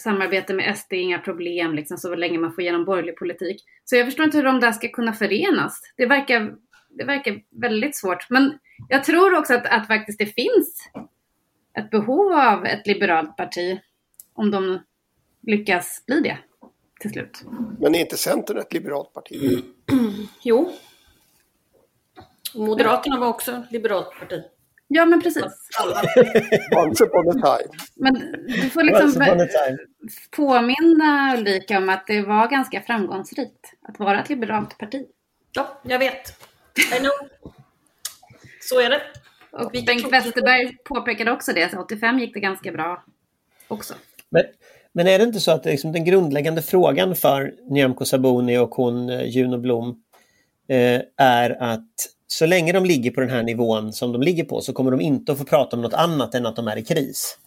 samarbete 0.00 0.54
med 0.54 0.78
SD 0.78 0.92
är 0.92 0.96
inga 0.96 1.18
problem 1.18 1.74
liksom, 1.74 1.98
så 1.98 2.14
länge 2.14 2.38
man 2.38 2.52
får 2.52 2.62
igenom 2.62 2.84
borgerlig 2.84 3.16
politik. 3.16 3.64
Så 3.84 3.96
jag 3.96 4.06
förstår 4.06 4.24
inte 4.24 4.36
hur 4.36 4.44
de 4.44 4.60
där 4.60 4.72
ska 4.72 4.88
kunna 4.88 5.12
förenas. 5.12 5.80
Det 5.96 6.06
verkar, 6.06 6.54
det 6.88 7.04
verkar 7.04 7.42
väldigt 7.50 7.96
svårt. 7.96 8.30
Men 8.30 8.58
jag 8.88 9.04
tror 9.04 9.38
också 9.38 9.54
att, 9.54 9.66
att 9.66 9.86
faktiskt 9.86 10.18
det 10.18 10.26
finns 10.26 10.90
ett 11.78 11.90
behov 11.90 12.32
av 12.32 12.66
ett 12.66 12.86
liberalt 12.86 13.36
parti 13.36 13.80
om 14.34 14.50
de 14.50 14.78
lyckas 15.42 16.02
bli 16.06 16.20
det 16.20 16.38
till 17.00 17.10
slut. 17.10 17.44
Men 17.80 17.94
är 17.94 18.00
inte 18.00 18.16
Centern 18.16 18.58
ett 18.58 18.72
liberalt 18.72 19.12
parti? 19.12 19.64
Jo. 20.42 20.72
Moderaterna 22.54 23.18
var 23.18 23.28
också 23.28 23.62
liberalt 23.70 24.10
parti. 24.20 24.42
Ja, 24.88 25.04
men 25.04 25.22
precis. 25.22 25.44
Once 26.76 27.04
upon 27.04 27.28
a 27.28 27.32
time. 27.32 27.72
Men 27.96 28.14
du 28.46 28.70
får 28.70 28.82
liksom 28.82 29.24
påminna 30.36 31.36
Ulrika 31.38 31.78
om 31.78 31.88
att 31.88 32.06
det 32.06 32.22
var 32.22 32.48
ganska 32.48 32.80
framgångsrikt 32.80 33.74
att 33.82 33.98
vara 33.98 34.22
ett 34.22 34.28
liberalt 34.28 34.78
parti. 34.78 35.06
Ja, 35.52 35.80
jag 35.82 35.98
vet. 35.98 36.34
I 36.96 36.98
know. 36.98 37.12
Så 38.60 38.80
är 38.80 38.90
det. 38.90 39.02
Och 39.50 39.70
Bengt 39.86 40.12
Westerberg 40.12 40.76
påpekade 40.84 41.32
också 41.32 41.52
det, 41.52 41.70
så 41.70 41.80
85 41.80 42.18
gick 42.18 42.34
det 42.34 42.40
ganska 42.40 42.72
bra 42.72 43.04
också. 43.68 43.94
Men, 44.28 44.42
Men 44.92 45.06
är 45.06 45.18
det 45.18 45.24
inte 45.24 45.40
så 45.40 45.50
att 45.50 45.64
liksom 45.64 45.92
den 45.92 46.04
grundläggande 46.04 46.62
frågan 46.62 47.16
för 47.16 47.54
Nyamko 47.70 48.04
Sabuni 48.04 48.58
och 48.58 48.74
hon 48.74 49.10
eh, 49.10 49.28
Juno 49.28 49.58
Blom 49.58 50.02
eh, 50.68 51.00
är 51.16 51.62
att 51.62 51.90
så 52.32 52.46
länge 52.46 52.72
de 52.72 52.84
ligger 52.84 53.10
på 53.10 53.20
den 53.20 53.30
här 53.30 53.42
nivån 53.42 53.92
som 53.92 54.12
de 54.12 54.22
ligger 54.22 54.44
på 54.44 54.60
så 54.60 54.72
kommer 54.72 54.90
de 54.90 55.00
inte 55.00 55.32
att 55.32 55.38
få 55.38 55.44
prata 55.44 55.76
om 55.76 55.82
något 55.82 55.94
annat 55.94 56.34
än 56.34 56.46
att 56.46 56.56
de 56.56 56.68
är 56.68 56.76
i 56.76 56.84
kris. 56.84 57.38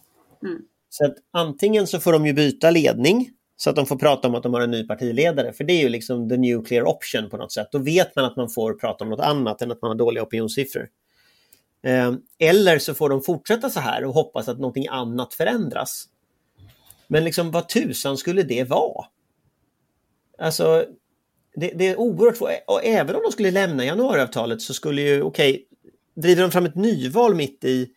Mm. 0.43 0.61
Så 0.89 1.05
att 1.05 1.15
antingen 1.33 1.87
så 1.87 1.99
får 1.99 2.13
de 2.13 2.25
ju 2.25 2.33
byta 2.33 2.71
ledning 2.71 3.29
så 3.55 3.69
att 3.69 3.75
de 3.75 3.85
får 3.85 3.95
prata 3.95 4.27
om 4.27 4.35
att 4.35 4.43
de 4.43 4.53
har 4.53 4.61
en 4.61 4.71
ny 4.71 4.87
partiledare, 4.87 5.53
för 5.53 5.63
det 5.63 5.73
är 5.73 5.81
ju 5.81 5.89
liksom 5.89 6.29
the 6.29 6.37
nuclear 6.37 6.87
option 6.87 7.29
på 7.29 7.37
något 7.37 7.51
sätt. 7.51 7.67
Då 7.71 7.77
vet 7.77 8.15
man 8.15 8.25
att 8.25 8.35
man 8.35 8.49
får 8.49 8.73
prata 8.73 9.03
om 9.03 9.09
något 9.09 9.19
annat 9.19 9.61
än 9.61 9.71
att 9.71 9.81
man 9.81 9.89
har 9.91 9.95
dåliga 9.95 10.23
opinionssiffror. 10.23 10.89
Eh, 11.83 12.13
eller 12.39 12.79
så 12.79 12.93
får 12.93 13.09
de 13.09 13.21
fortsätta 13.21 13.69
så 13.69 13.79
här 13.79 14.05
och 14.05 14.13
hoppas 14.13 14.47
att 14.47 14.59
någonting 14.59 14.87
annat 14.87 15.33
förändras. 15.33 16.05
Men 17.07 17.23
liksom 17.23 17.51
vad 17.51 17.69
tusan 17.69 18.17
skulle 18.17 18.43
det 18.43 18.63
vara? 18.63 19.05
Alltså, 20.37 20.85
det, 21.55 21.71
det 21.75 21.87
är 21.87 21.99
oerhört 21.99 22.37
svårt. 22.37 22.49
Och 22.67 22.85
även 22.85 23.15
om 23.15 23.21
de 23.21 23.31
skulle 23.31 23.51
lämna 23.51 23.85
januariavtalet 23.85 24.61
så 24.61 24.73
skulle 24.73 25.01
ju, 25.01 25.21
okej, 25.21 25.51
okay, 25.51 25.65
driver 26.15 26.41
de 26.41 26.51
fram 26.51 26.65
ett 26.65 26.75
nyval 26.75 27.35
mitt 27.35 27.63
i, 27.63 27.89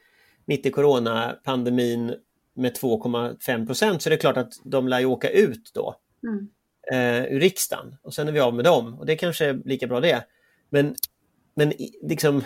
mitt 0.44 0.66
i 0.66 0.70
coronapandemin 0.70 2.14
med 2.54 2.76
2,5 2.76 3.66
procent 3.66 4.02
så 4.02 4.08
är 4.08 4.10
det 4.10 4.16
klart 4.16 4.36
att 4.36 4.52
de 4.64 4.88
lär 4.88 5.00
ju 5.00 5.06
åka 5.06 5.30
ut 5.30 5.70
då 5.74 5.96
Mm. 6.22 6.48
eh, 6.92 7.32
ur 7.32 7.40
riksdagen 7.40 7.96
och 8.02 8.14
sen 8.14 8.28
är 8.28 8.32
vi 8.32 8.40
av 8.40 8.54
med 8.54 8.64
dem 8.64 8.98
och 8.98 9.06
det 9.06 9.16
kanske 9.16 9.46
är 9.46 9.60
lika 9.64 9.86
bra 9.86 10.00
det. 10.00 10.24
Men, 10.70 10.94
men 11.54 11.72
liksom, 12.02 12.44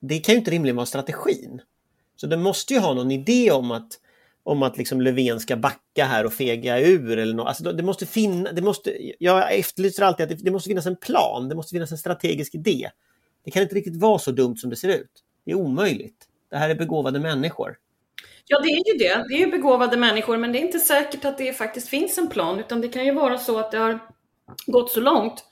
det 0.00 0.18
kan 0.18 0.34
ju 0.34 0.38
inte 0.38 0.50
rimligen 0.50 0.76
vara 0.76 0.86
strategin. 0.86 1.60
Så 2.16 2.26
det 2.26 2.36
måste 2.36 2.74
ju 2.74 2.80
ha 2.80 2.94
någon 2.94 3.10
idé 3.10 3.50
om 3.50 3.70
att, 3.70 3.88
om 4.48 4.62
att 4.62 4.78
liksom 4.78 5.00
Löfven 5.00 5.40
ska 5.40 5.56
backa 5.56 6.04
här 6.04 6.26
och 6.26 6.32
fega 6.32 6.80
ur. 6.80 7.18
Eller 7.18 7.34
något. 7.34 7.46
Alltså 7.46 7.72
det 7.72 7.82
måste 7.82 8.06
finna, 8.06 8.52
det 8.52 8.62
måste, 8.62 8.96
jag 9.18 9.54
efterlyser 9.54 10.02
alltid 10.02 10.24
att 10.24 10.30
det, 10.30 10.44
det 10.44 10.50
måste 10.50 10.68
finnas 10.68 10.86
en 10.86 10.96
plan, 10.96 11.48
det 11.48 11.54
måste 11.54 11.70
finnas 11.70 11.92
en 11.92 11.98
strategisk 11.98 12.54
idé. 12.54 12.90
Det 13.44 13.50
kan 13.50 13.62
inte 13.62 13.74
riktigt 13.74 13.96
vara 13.96 14.18
så 14.18 14.30
dumt 14.30 14.56
som 14.56 14.70
det 14.70 14.76
ser 14.76 14.88
ut. 14.88 15.10
Det 15.44 15.50
är 15.50 15.54
omöjligt. 15.54 16.24
Det 16.50 16.56
här 16.56 16.70
är 16.70 16.74
begåvade 16.74 17.18
människor. 17.20 17.76
Ja, 18.46 18.60
det 18.60 18.68
är 18.68 18.92
ju 18.92 18.98
det. 18.98 19.24
Det 19.28 19.34
är 19.34 19.38
ju 19.38 19.50
begåvade 19.50 19.96
människor, 19.96 20.36
men 20.36 20.52
det 20.52 20.58
är 20.58 20.62
inte 20.62 20.80
säkert 20.80 21.24
att 21.24 21.38
det 21.38 21.52
faktiskt 21.52 21.88
finns 21.88 22.18
en 22.18 22.28
plan, 22.28 22.60
utan 22.60 22.80
det 22.80 22.88
kan 22.88 23.04
ju 23.04 23.14
vara 23.14 23.38
så 23.38 23.58
att 23.58 23.70
det 23.70 23.78
har 23.78 23.98
gått 24.66 24.90
så 24.90 25.00
långt 25.00 25.44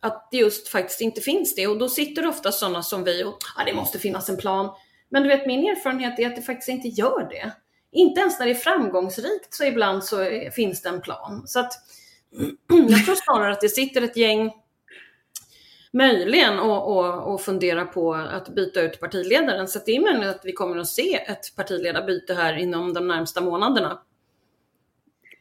att 0.00 0.28
det 0.30 0.36
just 0.36 0.68
faktiskt 0.68 1.00
inte 1.00 1.20
finns 1.20 1.54
det. 1.54 1.66
Och 1.66 1.78
då 1.78 1.88
sitter 1.88 2.26
ofta 2.26 2.52
sådana 2.52 2.82
som 2.82 3.04
vi 3.04 3.24
och 3.24 3.38
ja, 3.56 3.64
det 3.64 3.74
måste 3.74 3.98
finnas 3.98 4.28
en 4.28 4.36
plan. 4.36 4.70
Men 5.08 5.22
du 5.22 5.28
vet, 5.28 5.46
min 5.46 5.64
erfarenhet 5.64 6.18
är 6.18 6.26
att 6.26 6.36
det 6.36 6.42
faktiskt 6.42 6.68
inte 6.68 6.88
gör 6.88 7.28
det. 7.30 7.52
Inte 7.92 8.20
ens 8.20 8.38
när 8.38 8.46
det 8.46 8.52
är 8.52 8.54
framgångsrikt 8.54 9.54
så 9.54 9.64
ibland 9.64 10.04
så 10.04 10.26
finns 10.54 10.82
det 10.82 10.88
en 10.88 11.00
plan. 11.00 11.42
Så 11.46 11.60
att 11.60 11.72
jag 12.88 13.04
tror 13.04 13.14
snarare 13.14 13.52
att 13.52 13.60
det 13.60 13.68
sitter 13.68 14.02
ett 14.02 14.16
gäng 14.16 14.52
möjligen 15.92 16.58
och, 16.58 16.96
och, 16.96 17.34
och 17.34 17.40
fundera 17.40 17.84
på 17.84 18.14
att 18.14 18.48
byta 18.48 18.80
ut 18.80 19.00
partiledaren. 19.00 19.68
Så 19.68 19.78
att 19.78 19.86
det 19.86 19.96
är 19.96 20.00
möjligt 20.00 20.28
att 20.28 20.44
vi 20.44 20.52
kommer 20.52 20.76
att 20.76 20.88
se 20.88 21.14
ett 21.14 21.56
partiledarbyte 21.56 22.34
här 22.34 22.56
inom 22.56 22.94
de 22.94 23.08
närmsta 23.08 23.40
månaderna. 23.40 24.00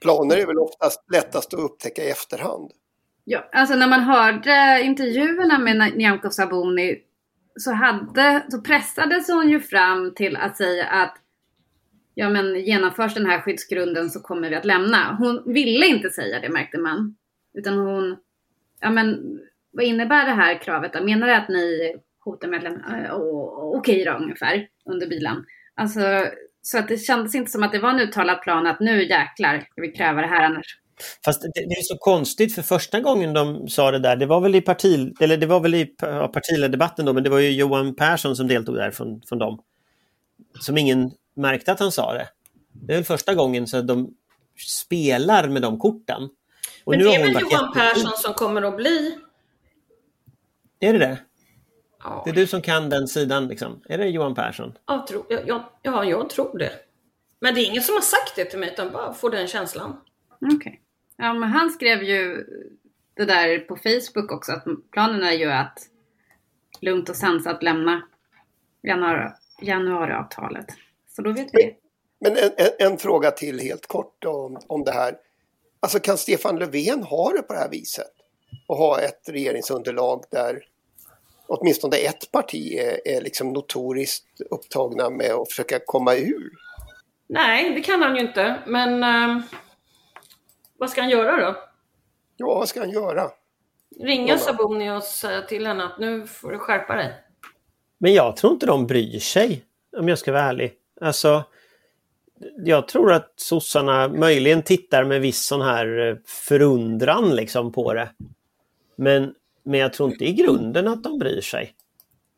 Planer 0.01 0.37
är 0.37 0.45
väl 0.45 0.59
oftast 0.59 1.03
lättast 1.11 1.53
att 1.53 1.59
upptäcka 1.59 2.03
i 2.03 2.09
efterhand. 2.09 2.71
Ja, 3.23 3.49
alltså 3.51 3.75
när 3.75 3.87
man 3.87 3.99
hörde 3.99 4.81
intervjuerna 4.83 5.59
med 5.59 5.97
Nyamko 5.97 6.29
Sabuni 6.29 7.01
så, 7.59 7.71
hade, 7.71 8.45
så 8.49 8.61
pressades 8.61 9.27
hon 9.27 9.49
ju 9.49 9.59
fram 9.59 10.13
till 10.15 10.35
att 10.35 10.57
säga 10.57 10.85
att 10.85 11.15
ja 12.19 12.29
men 12.29 12.59
genomförs 12.59 13.13
den 13.13 13.25
här 13.25 13.41
skyddsgrunden 13.41 14.09
så 14.09 14.19
kommer 14.19 14.49
vi 14.49 14.55
att 14.55 14.65
lämna. 14.65 15.15
Hon 15.19 15.53
ville 15.53 15.85
inte 15.85 16.09
säga 16.09 16.39
det 16.39 16.49
märkte 16.49 16.77
man. 16.77 17.15
Utan 17.53 17.77
hon, 17.77 18.17
ja 18.81 18.89
men 18.89 19.39
vad 19.71 19.85
innebär 19.85 20.25
det 20.25 20.31
här 20.31 20.61
kravet 20.61 20.93
då? 20.93 21.03
Menar 21.03 21.27
det 21.27 21.37
att 21.37 21.49
ni 21.49 21.95
hotar 22.19 22.47
med 22.47 22.57
att 22.57 22.63
lämna? 22.63 23.05
Eh, 23.05 23.13
okej 23.77 24.05
då 24.05 24.11
ungefär, 24.11 24.67
under 24.85 25.07
bilen. 25.07 25.45
Alltså, 25.75 25.99
så 26.61 26.77
att 26.77 26.87
det 26.87 26.97
kändes 26.97 27.35
inte 27.35 27.51
som 27.51 27.63
att 27.63 27.71
det 27.71 27.79
var 27.79 27.89
en 27.89 27.99
uttalad 27.99 28.41
plan 28.41 28.67
att 28.67 28.79
nu 28.79 29.03
jäklar 29.03 29.67
ska 29.71 29.81
vi 29.81 29.91
kräva 29.91 30.21
det 30.21 30.27
här 30.27 30.45
annars. 30.45 30.77
Fast 31.25 31.41
det, 31.41 31.51
det 31.53 31.75
är 31.75 31.81
så 31.81 31.97
konstigt 31.97 32.55
för 32.55 32.61
första 32.61 32.99
gången 32.99 33.33
de 33.33 33.67
sa 33.67 33.91
det 33.91 33.99
där, 33.99 34.15
det 34.15 34.25
var 34.25 34.41
väl 34.41 34.55
i, 34.55 34.61
parti, 34.61 35.13
eller 35.21 35.37
det 35.37 35.45
var 35.45 35.59
väl 35.59 35.75
i 35.75 35.85
partiledardebatten 36.33 37.05
då, 37.05 37.13
men 37.13 37.23
det 37.23 37.29
var 37.29 37.39
ju 37.39 37.51
Johan 37.51 37.95
Persson 37.95 38.35
som 38.35 38.47
deltog 38.47 38.75
där 38.75 38.91
från, 38.91 39.21
från 39.29 39.39
dem. 39.39 39.59
Som 40.59 40.77
ingen 40.77 41.11
märkte 41.39 41.71
att 41.71 41.79
han 41.79 41.91
sa 41.91 42.13
det. 42.13 42.29
Det 42.71 42.93
är 42.93 42.97
väl 42.97 43.05
första 43.05 43.35
gången 43.35 43.67
så 43.67 43.77
att 43.77 43.87
de 43.87 44.13
spelar 44.67 45.47
med 45.47 45.61
de 45.61 45.79
korten. 45.79 46.23
Och 46.83 46.91
Men 46.91 46.99
nu 46.99 47.05
det 47.05 47.15
är 47.15 47.19
väl 47.19 47.31
Johan 47.31 47.49
jättefin. 47.51 47.73
Persson 47.73 48.11
som 48.17 48.33
kommer 48.33 48.61
att 48.61 48.75
bli... 48.75 49.17
Är 50.79 50.93
det 50.93 50.99
det? 50.99 51.17
Ja, 52.03 52.21
Det 52.25 52.31
är 52.31 52.35
du 52.35 52.47
som 52.47 52.61
kan 52.61 52.89
den 52.89 53.07
sidan 53.07 53.47
liksom. 53.47 53.81
Är 53.85 53.97
det 53.97 54.07
Johan 54.07 54.35
Persson? 54.35 54.73
jag 54.87 55.07
tror, 55.07 55.25
jag, 55.29 55.47
jag, 55.47 55.63
ja, 55.81 56.05
jag 56.05 56.29
tror 56.29 56.57
det. 56.57 56.71
Men 57.41 57.53
det 57.55 57.61
är 57.61 57.65
ingen 57.65 57.83
som 57.83 57.95
har 57.95 58.01
sagt 58.01 58.35
det 58.35 58.45
till 58.45 58.59
mig, 58.59 58.69
utan 58.69 58.91
bara 58.91 59.13
får 59.13 59.29
den 59.29 59.47
känslan. 59.47 60.01
Okej. 60.55 60.81
Ja, 61.17 61.33
men 61.33 61.49
han 61.49 61.69
skrev 61.69 62.03
ju 62.03 62.45
det 63.13 63.25
där 63.25 63.59
på 63.59 63.75
Facebook 63.75 64.31
också, 64.31 64.51
att 64.51 64.63
planen 64.91 65.23
är 65.23 65.31
ju 65.31 65.51
att 65.51 65.79
lugnt 66.81 67.09
och 67.09 67.15
sansat 67.15 67.63
lämna 67.63 68.01
januari, 68.83 69.29
januariavtalet. 69.61 70.65
Så 71.19 71.23
då 71.23 71.31
vet 71.31 71.47
vi 71.53 71.63
det. 71.63 71.73
Men 72.19 72.37
en, 72.37 72.51
en, 72.57 72.91
en 72.91 72.97
fråga 72.97 73.31
till 73.31 73.59
helt 73.59 73.87
kort 73.87 74.25
om, 74.25 74.59
om 74.67 74.83
det 74.83 74.91
här. 74.91 75.15
Alltså 75.79 75.99
kan 75.99 76.17
Stefan 76.17 76.59
Löfven 76.59 77.03
ha 77.03 77.31
det 77.31 77.41
på 77.41 77.53
det 77.53 77.59
här 77.59 77.69
viset? 77.69 78.11
Och 78.67 78.77
ha 78.77 78.99
ett 79.01 79.29
regeringsunderlag 79.29 80.23
där 80.31 80.63
åtminstone 81.47 81.97
ett 81.97 82.31
parti 82.31 82.73
är, 82.73 83.07
är 83.07 83.21
liksom 83.21 83.53
notoriskt 83.53 84.41
upptagna 84.49 85.09
med 85.09 85.31
att 85.31 85.49
försöka 85.49 85.79
komma 85.85 86.15
ur? 86.15 86.51
Nej, 87.27 87.73
det 87.73 87.81
kan 87.81 88.01
han 88.01 88.15
ju 88.15 88.21
inte. 88.21 88.63
Men 88.67 89.03
ehm, 89.03 89.41
vad 90.77 90.89
ska 90.89 91.01
han 91.01 91.09
göra 91.09 91.45
då? 91.45 91.55
Ja, 92.37 92.45
vad 92.45 92.69
ska 92.69 92.79
han 92.79 92.91
göra? 92.91 93.29
Ringa. 93.99 94.37
Sabuni 94.37 94.91
och 94.91 95.03
säga 95.03 95.41
till 95.41 95.67
henne 95.67 95.83
att 95.83 95.99
nu 95.99 96.27
får 96.27 96.51
du 96.51 96.59
skärpa 96.59 96.95
dig. 96.95 97.13
Men 97.97 98.13
jag 98.13 98.35
tror 98.35 98.53
inte 98.53 98.65
de 98.65 98.87
bryr 98.87 99.19
sig, 99.19 99.65
om 99.97 100.09
jag 100.09 100.19
ska 100.19 100.31
vara 100.31 100.43
ärlig. 100.43 100.78
Alltså, 101.01 101.43
jag 102.57 102.87
tror 102.87 103.13
att 103.13 103.33
sossarna 103.35 104.07
möjligen 104.07 104.61
tittar 104.61 105.03
med 105.03 105.21
viss 105.21 105.45
sån 105.45 105.61
här 105.61 106.09
eh, 106.09 106.15
förundran 106.25 107.35
liksom 107.35 107.71
på 107.71 107.93
det. 107.93 108.09
Men, 108.95 109.33
men 109.63 109.79
jag 109.79 109.93
tror 109.93 110.11
inte 110.11 110.25
i 110.25 110.33
grunden 110.33 110.87
att 110.87 111.03
de 111.03 111.19
bryr 111.19 111.41
sig. 111.41 111.73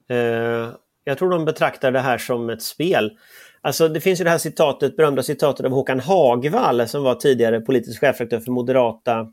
Eh, 0.10 0.70
jag 1.04 1.18
tror 1.18 1.30
de 1.30 1.46
betraktar 1.46 1.92
det 1.92 2.00
här 2.00 2.18
som 2.18 2.50
ett 2.50 2.62
spel. 2.62 3.18
Alltså 3.62 3.88
det 3.88 4.02
finns 4.02 4.20
ju 4.20 4.24
det 4.24 4.30
här 4.30 4.38
citatet, 4.38 4.98
berömda 4.98 5.24
citatet 5.24 5.66
av 5.66 5.72
Håkan 5.72 6.00
Hagvall 6.00 6.88
som 6.88 7.04
var 7.04 7.16
tidigare 7.16 7.62
politisk 7.62 8.00
chefredaktör 8.02 8.40
för 8.40 8.52
Moderata 8.52 9.28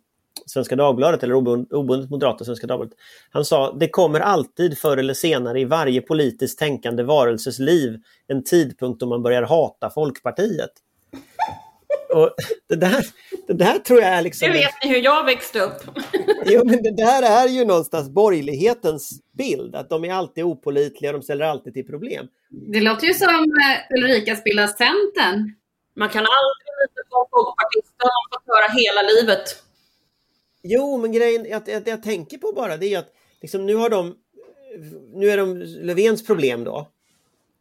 Svenska 0.47 0.77
Dagbladet 0.77 1.23
eller 1.23 1.35
obund- 1.35 1.73
obundet 1.73 2.11
Moderata 2.11 2.45
Svenska 2.45 2.67
Dagbladet. 2.67 2.99
Han 3.31 3.45
sa 3.45 3.73
det 3.73 3.89
kommer 3.89 4.21
alltid 4.21 4.79
förr 4.79 4.97
eller 4.97 5.15
senare 5.15 5.61
i 5.61 5.65
varje 5.65 6.01
politiskt 6.01 6.59
tänkande 6.59 7.03
varelses 7.03 7.59
liv 7.59 7.99
en 8.27 8.45
tidpunkt 8.45 9.01
då 9.01 9.07
man 9.07 9.23
börjar 9.23 9.43
hata 9.43 9.91
Folkpartiet. 9.91 10.71
Och 12.15 12.35
det, 12.69 12.77
där, 12.77 13.05
det 13.47 13.53
där 13.53 13.79
tror 13.79 14.01
jag 14.01 14.09
är 14.09 14.23
liksom... 14.23 14.49
Det 14.49 14.53
vet 14.53 14.85
ni 14.85 14.91
hur 14.91 15.05
jag 15.05 15.25
växte 15.25 15.61
upp. 15.61 15.83
Jo, 16.47 16.63
men 16.65 16.83
det 16.83 16.97
där 16.97 17.23
är 17.23 17.49
ju 17.49 17.65
någonstans 17.65 18.09
borgerlighetens 18.09 19.21
bild, 19.39 19.75
att 19.75 19.91
de 19.91 20.05
är 20.05 20.13
alltid 20.13 20.45
opolitliga, 20.45 21.13
de 21.13 21.23
ställer 21.23 21.45
alltid 21.45 21.75
till 21.75 21.87
problem. 21.87 22.27
Det 22.51 22.81
låter 22.81 23.07
ju 23.07 23.15
som 23.15 23.35
eh, 23.35 23.99
Ulrika 23.99 24.37
spelar 24.37 24.67
Centern. 24.67 25.55
Man 25.97 26.09
kan 26.09 26.27
aldrig 26.39 26.67
lita 26.81 27.03
på 27.11 27.29
folkpartister, 27.31 28.09
man 28.17 28.27
fått 28.33 28.47
höra 28.55 28.69
hela 28.83 29.03
livet. 29.13 29.45
Jo, 30.63 30.97
men 30.97 31.13
grejen 31.13 31.47
jag, 31.51 31.63
jag, 31.69 31.89
jag 31.89 32.03
tänker 32.03 32.39
på 32.39 32.53
bara 32.53 32.77
det 32.77 32.95
är 32.95 32.99
att 32.99 33.13
liksom, 33.41 33.67
nu 33.67 33.75
har 33.75 33.91
de 33.91 34.15
nu 35.15 35.31
är 35.31 35.37
de 35.37 35.55
Löfvens 35.59 36.27
problem 36.27 36.65
då. 36.65 36.89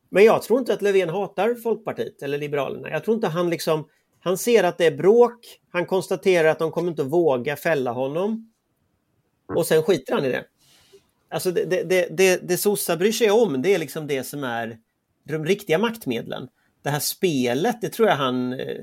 Men 0.10 0.24
jag 0.24 0.42
tror 0.42 0.60
inte 0.60 0.74
att 0.74 0.82
Löfven 0.82 1.10
hatar 1.10 1.56
Folkpartiet 1.56 2.22
eller 2.22 2.38
Liberalerna. 2.38 2.90
Jag 2.90 3.04
tror 3.04 3.16
inte 3.16 3.28
han 3.28 3.50
liksom 3.50 3.88
han 4.20 4.38
ser 4.38 4.64
att 4.64 4.78
det 4.78 4.86
är 4.86 4.98
bråk. 4.98 5.60
Han 5.70 5.86
konstaterar 5.86 6.48
att 6.48 6.60
de 6.60 6.72
kommer 6.72 6.90
inte 6.90 7.04
våga 7.04 7.56
fälla 7.56 7.92
honom. 7.92 8.52
Och 9.56 9.66
sen 9.66 9.84
skiter 9.84 10.14
han 10.14 10.26
i 10.26 10.30
det. 10.30 10.46
Alltså 11.30 11.52
det, 11.52 11.66
det, 11.66 11.84
det, 11.84 12.08
det, 12.18 12.48
det 12.48 12.58
sossar 12.58 12.98
bryr 12.98 13.12
sig 13.12 13.32
om, 13.32 13.62
det 13.62 13.74
är 13.74 13.80
liksom 13.80 14.08
det 14.08 14.24
som 14.24 14.44
är 14.44 14.78
de 15.24 15.46
riktiga 15.46 15.78
maktmedlen. 15.78 16.48
Det 16.82 16.90
här 16.90 17.00
spelet, 17.00 17.82
det 17.82 17.90
tror 17.90 18.08
jag 18.08 18.16
han... 18.16 18.54
Eh, 18.54 18.78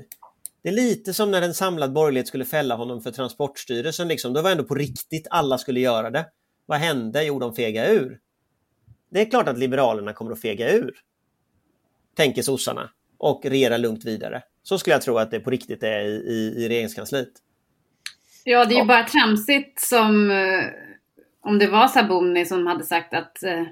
det 0.65 0.69
är 0.69 0.73
lite 0.73 1.13
som 1.13 1.31
när 1.31 1.41
en 1.41 1.53
samlad 1.53 1.93
borgerlighet 1.93 2.27
skulle 2.27 2.45
fälla 2.45 2.75
honom 2.75 3.01
för 3.01 3.11
Transportstyrelsen. 3.11 4.07
Liksom. 4.07 4.33
Det 4.33 4.41
var 4.41 4.51
ändå 4.51 4.63
på 4.63 4.75
riktigt, 4.75 5.27
alla 5.29 5.57
skulle 5.57 5.79
göra 5.79 6.09
det. 6.09 6.25
Vad 6.65 6.79
hände? 6.79 7.23
Jo, 7.23 7.39
de 7.39 7.55
fega 7.55 7.89
ur. 7.89 8.19
Det 9.11 9.21
är 9.21 9.29
klart 9.29 9.47
att 9.47 9.57
Liberalerna 9.57 10.13
kommer 10.13 10.31
att 10.31 10.41
fega 10.41 10.71
ur. 10.71 10.93
Tänker 12.15 12.41
sossarna. 12.41 12.89
Och 13.17 13.45
regera 13.45 13.77
lugnt 13.77 14.05
vidare. 14.05 14.43
Så 14.63 14.77
skulle 14.77 14.93
jag 14.93 15.01
tro 15.01 15.17
att 15.17 15.31
det 15.31 15.39
på 15.39 15.49
riktigt 15.49 15.83
är 15.83 15.99
i, 15.99 16.13
i, 16.13 16.63
i 16.63 16.69
regeringskansliet. 16.69 17.31
Ja, 18.43 18.65
det 18.65 18.75
är 18.75 18.79
ju 18.79 18.85
bara 18.85 19.03
tramsigt 19.03 19.79
som 19.79 20.31
eh, 20.31 20.65
om 21.41 21.59
det 21.59 21.67
var 21.67 21.87
Sabuni 21.87 22.45
som 22.45 22.67
hade 22.67 22.83
sagt 22.83 23.13
att 23.13 23.43
eh, 23.43 23.63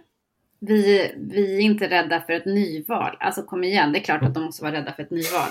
vi, 0.67 1.11
vi 1.17 1.55
är 1.55 1.59
inte 1.59 1.89
rädda 1.89 2.21
för 2.21 2.33
ett 2.33 2.45
nyval. 2.45 3.17
Alltså 3.19 3.43
kom 3.43 3.63
igen, 3.63 3.91
det 3.91 3.99
är 3.99 4.03
klart 4.03 4.23
att 4.23 4.33
de 4.33 4.43
måste 4.43 4.63
vara 4.63 4.73
rädda 4.73 4.93
för 4.93 5.03
ett 5.03 5.11
nyval. 5.11 5.49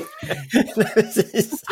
Precis. 0.95 1.63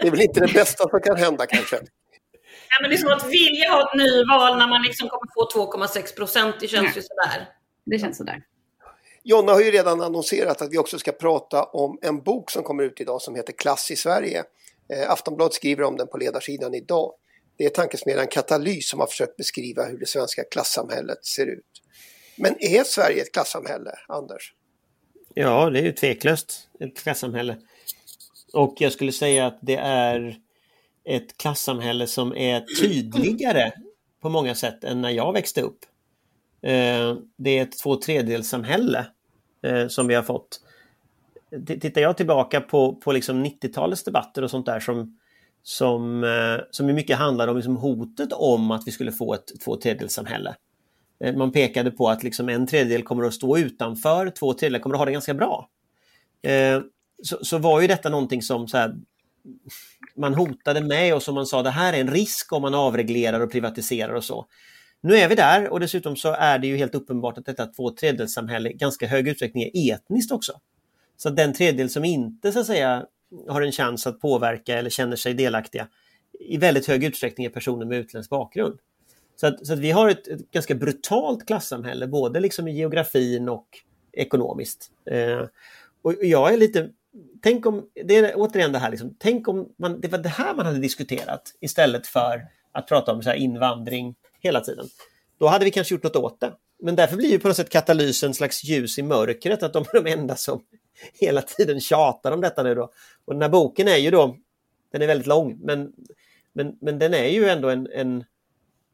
Det 0.00 0.06
är 0.06 0.10
väl 0.10 0.20
inte 0.20 0.40
det 0.40 0.52
bästa 0.52 0.88
som 0.88 1.00
kan 1.00 1.16
hända 1.16 1.46
kanske. 1.46 1.76
Ja, 1.76 2.78
men 2.80 2.90
det 2.90 2.96
är 2.96 2.98
som 2.98 3.12
att 3.12 3.26
vilja 3.26 3.70
ha 3.70 3.90
ett 3.90 3.98
nyval 3.98 4.58
när 4.58 4.68
man 4.68 4.82
liksom 4.82 5.08
kommer 5.08 5.26
få 5.34 5.76
2,6 5.76 6.16
procent. 6.16 6.56
Det 6.60 6.68
känns 6.68 6.84
Nej. 6.84 6.92
ju 6.96 7.02
sådär. 7.02 7.48
Det 7.84 7.98
känns 7.98 8.16
sådär. 8.16 8.42
Jonna 9.22 9.52
har 9.52 9.60
ju 9.60 9.70
redan 9.70 10.00
annonserat 10.00 10.62
att 10.62 10.72
vi 10.72 10.78
också 10.78 10.98
ska 10.98 11.12
prata 11.12 11.64
om 11.64 11.98
en 12.02 12.22
bok 12.22 12.50
som 12.50 12.62
kommer 12.62 12.82
ut 12.82 13.00
idag 13.00 13.22
som 13.22 13.34
heter 13.34 13.52
Klass 13.52 13.90
i 13.90 13.96
Sverige. 13.96 14.44
Eh, 14.92 15.10
Aftonbladet 15.10 15.54
skriver 15.54 15.84
om 15.84 15.96
den 15.96 16.06
på 16.06 16.18
ledarsidan 16.18 16.74
idag. 16.74 17.12
Det 17.58 17.64
är 17.64 17.70
tankesmedjan 17.70 18.26
Katalys 18.26 18.88
som 18.88 19.00
har 19.00 19.06
försökt 19.06 19.36
beskriva 19.36 19.84
hur 19.84 19.98
det 19.98 20.06
svenska 20.06 20.44
klassamhället 20.44 21.24
ser 21.24 21.46
ut. 21.46 21.69
Men 22.36 22.56
är 22.60 22.84
Sverige 22.84 23.22
ett 23.22 23.32
klassamhälle, 23.32 23.90
Anders? 24.08 24.54
Ja, 25.34 25.70
det 25.70 25.78
är 25.78 25.82
ju 25.82 25.92
tveklöst 25.92 26.68
ett 26.80 27.02
klassamhälle. 27.02 27.56
Och 28.52 28.74
jag 28.78 28.92
skulle 28.92 29.12
säga 29.12 29.46
att 29.46 29.58
det 29.60 29.76
är 29.76 30.36
ett 31.04 31.36
klassamhälle 31.36 32.06
som 32.06 32.36
är 32.36 32.60
tydligare 32.80 33.72
på 34.20 34.28
många 34.28 34.54
sätt 34.54 34.84
än 34.84 35.00
när 35.00 35.10
jag 35.10 35.32
växte 35.32 35.62
upp. 35.62 35.78
Eh, 36.62 37.16
det 37.36 37.58
är 37.58 37.62
ett 37.62 37.78
två 37.78 37.96
tredjedelssamhälle 37.96 39.06
eh, 39.62 39.88
som 39.88 40.06
vi 40.06 40.14
har 40.14 40.22
fått. 40.22 40.60
Tittar 41.66 42.00
jag 42.00 42.16
tillbaka 42.16 42.60
på, 42.60 42.94
på 42.94 43.12
liksom 43.12 43.44
90-talets 43.44 44.04
debatter 44.04 44.42
och 44.42 44.50
sånt 44.50 44.66
där 44.66 44.80
som, 44.80 45.18
som, 45.62 46.24
eh, 46.24 46.64
som 46.70 46.86
mycket 46.86 47.18
handlade 47.18 47.50
om 47.50 47.56
liksom 47.56 47.76
hotet 47.76 48.32
om 48.32 48.70
att 48.70 48.82
vi 48.86 48.90
skulle 48.90 49.12
få 49.12 49.34
ett 49.34 49.60
två 49.64 49.76
tredjedelssamhälle. 49.76 50.50
Eh, 50.50 50.54
Eh, 51.24 51.36
man 51.36 51.52
pekade 51.52 51.90
på 51.90 52.08
att 52.08 52.22
liksom 52.22 52.48
en 52.48 52.66
tredjedel 52.66 53.02
kommer 53.02 53.24
att 53.24 53.34
stå 53.34 53.58
utanför, 53.58 54.30
två 54.30 54.52
tredjedelar 54.52 54.82
kommer 54.82 54.94
att 54.94 54.98
ha 54.98 55.04
det 55.04 55.12
ganska 55.12 55.34
bra. 55.34 55.68
Eh, 56.42 56.80
så, 57.22 57.44
så 57.44 57.58
var 57.58 57.80
ju 57.80 57.86
detta 57.86 58.08
någonting 58.08 58.42
som 58.42 58.68
så 58.68 58.76
här, 58.76 58.96
man 60.16 60.34
hotade 60.34 60.80
med 60.80 61.14
och 61.14 61.22
som 61.22 61.34
man 61.34 61.46
sa 61.46 61.62
det 61.62 61.70
här 61.70 61.92
är 61.92 62.00
en 62.00 62.10
risk 62.10 62.52
om 62.52 62.62
man 62.62 62.74
avreglerar 62.74 63.40
och 63.40 63.50
privatiserar 63.52 64.14
och 64.14 64.24
så. 64.24 64.46
Nu 65.00 65.16
är 65.16 65.28
vi 65.28 65.34
där 65.34 65.68
och 65.68 65.80
dessutom 65.80 66.16
så 66.16 66.32
är 66.32 66.58
det 66.58 66.66
ju 66.66 66.76
helt 66.76 66.94
uppenbart 66.94 67.38
att 67.38 67.46
detta 67.46 67.66
två 67.66 67.90
tredjedelssamhälle 67.90 68.70
i 68.70 68.72
ganska 68.72 69.06
hög 69.06 69.28
utsträckning 69.28 69.62
är 69.62 69.94
etniskt 69.94 70.32
också. 70.32 70.52
Så 71.16 71.28
att 71.28 71.36
den 71.36 71.52
tredjedel 71.52 71.90
som 71.90 72.04
inte 72.04 72.52
så 72.52 72.60
att 72.60 72.66
säga 72.66 73.06
har 73.48 73.62
en 73.62 73.72
chans 73.72 74.06
att 74.06 74.20
påverka 74.20 74.78
eller 74.78 74.90
känner 74.90 75.16
sig 75.16 75.34
delaktiga 75.34 75.88
i 76.40 76.56
väldigt 76.56 76.86
hög 76.86 77.04
utsträckning 77.04 77.46
är 77.46 77.50
personer 77.50 77.86
med 77.86 77.98
utländsk 77.98 78.30
bakgrund. 78.30 78.78
Så 79.40 79.46
att, 79.46 79.66
så 79.66 79.72
att 79.72 79.78
vi 79.78 79.90
har 79.90 80.08
ett, 80.08 80.28
ett 80.28 80.50
ganska 80.50 80.74
brutalt 80.74 81.46
klassamhälle 81.46 82.06
både 82.06 82.40
liksom 82.40 82.68
i 82.68 82.72
geografin 82.72 83.48
och 83.48 83.66
ekonomiskt. 84.12 84.90
Eh, 85.10 85.46
och 86.02 86.14
jag 86.22 86.52
är 86.52 86.56
lite, 86.56 86.88
tänk 87.42 87.66
om, 87.66 87.86
det 88.04 88.16
är 88.16 88.32
återigen 88.36 88.72
det 88.72 88.78
här, 88.78 88.90
liksom, 88.90 89.16
tänk 89.18 89.48
om 89.48 89.68
man, 89.78 90.00
det 90.00 90.08
var 90.08 90.18
det 90.18 90.28
här 90.28 90.54
man 90.54 90.66
hade 90.66 90.78
diskuterat 90.78 91.54
istället 91.60 92.06
för 92.06 92.46
att 92.72 92.86
prata 92.86 93.12
om 93.12 93.22
så 93.22 93.30
här 93.30 93.36
invandring 93.36 94.14
hela 94.40 94.60
tiden. 94.60 94.86
Då 95.38 95.46
hade 95.46 95.64
vi 95.64 95.70
kanske 95.70 95.94
gjort 95.94 96.02
något 96.02 96.16
åt 96.16 96.40
det. 96.40 96.52
Men 96.82 96.96
därför 96.96 97.16
blir 97.16 97.30
ju 97.30 97.38
på 97.38 97.48
något 97.48 97.56
sätt 97.56 97.70
katalysen 97.70 98.30
en 98.30 98.34
slags 98.34 98.64
ljus 98.64 98.98
i 98.98 99.02
mörkret, 99.02 99.62
att 99.62 99.72
de 99.72 99.84
är 99.92 100.02
de 100.02 100.12
enda 100.12 100.36
som 100.36 100.62
hela 101.20 101.42
tiden 101.42 101.80
tjatar 101.80 102.32
om 102.32 102.40
detta 102.40 102.62
nu 102.62 102.74
då. 102.74 102.92
Och 103.24 103.34
den 103.34 103.42
här 103.42 103.48
boken 103.48 103.88
är 103.88 103.96
ju 103.96 104.10
då, 104.10 104.36
den 104.92 105.02
är 105.02 105.06
väldigt 105.06 105.26
lång, 105.26 105.58
men, 105.62 105.92
men, 106.52 106.76
men 106.80 106.98
den 106.98 107.14
är 107.14 107.28
ju 107.28 107.48
ändå 107.48 107.68
en, 107.68 107.88
en, 107.92 108.24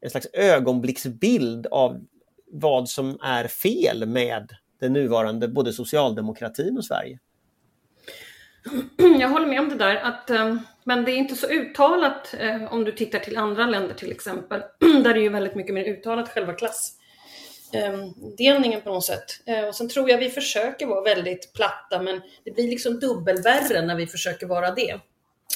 en 0.01 0.09
slags 0.09 0.27
ögonblicksbild 0.33 1.67
av 1.67 2.05
vad 2.51 2.89
som 2.89 3.19
är 3.23 3.47
fel 3.47 4.05
med 4.05 4.51
den 4.79 4.93
nuvarande 4.93 5.47
både 5.47 5.73
socialdemokratin 5.73 6.77
och 6.77 6.85
Sverige. 6.85 7.19
Jag 9.19 9.29
håller 9.29 9.47
med 9.47 9.59
om 9.59 9.69
det 9.69 9.75
där, 9.75 9.95
att, 9.95 10.29
eh, 10.29 10.55
men 10.83 11.05
det 11.05 11.11
är 11.11 11.15
inte 11.15 11.35
så 11.35 11.47
uttalat 11.47 12.35
eh, 12.39 12.73
om 12.73 12.83
du 12.83 12.91
tittar 12.91 13.19
till 13.19 13.37
andra 13.37 13.65
länder 13.65 13.95
till 13.95 14.11
exempel, 14.11 14.63
där 14.79 15.13
det 15.13 15.19
är 15.19 15.23
ju 15.23 15.29
väldigt 15.29 15.55
mycket 15.55 15.73
mer 15.73 15.83
uttalat 15.83 16.29
själva 16.29 16.53
klassdelningen 16.53 18.79
eh, 18.79 18.83
på 18.83 18.89
något 18.89 19.05
sätt. 19.05 19.25
Och 19.67 19.75
sen 19.75 19.89
tror 19.89 20.09
jag 20.09 20.17
vi 20.17 20.29
försöker 20.29 20.85
vara 20.85 21.01
väldigt 21.01 21.53
platta, 21.53 22.01
men 22.01 22.21
det 22.43 22.51
blir 22.51 22.67
liksom 22.67 22.99
dubbelvärre 22.99 23.81
när 23.81 23.95
vi 23.95 24.07
försöker 24.07 24.47
vara 24.47 24.71
det. 24.71 24.99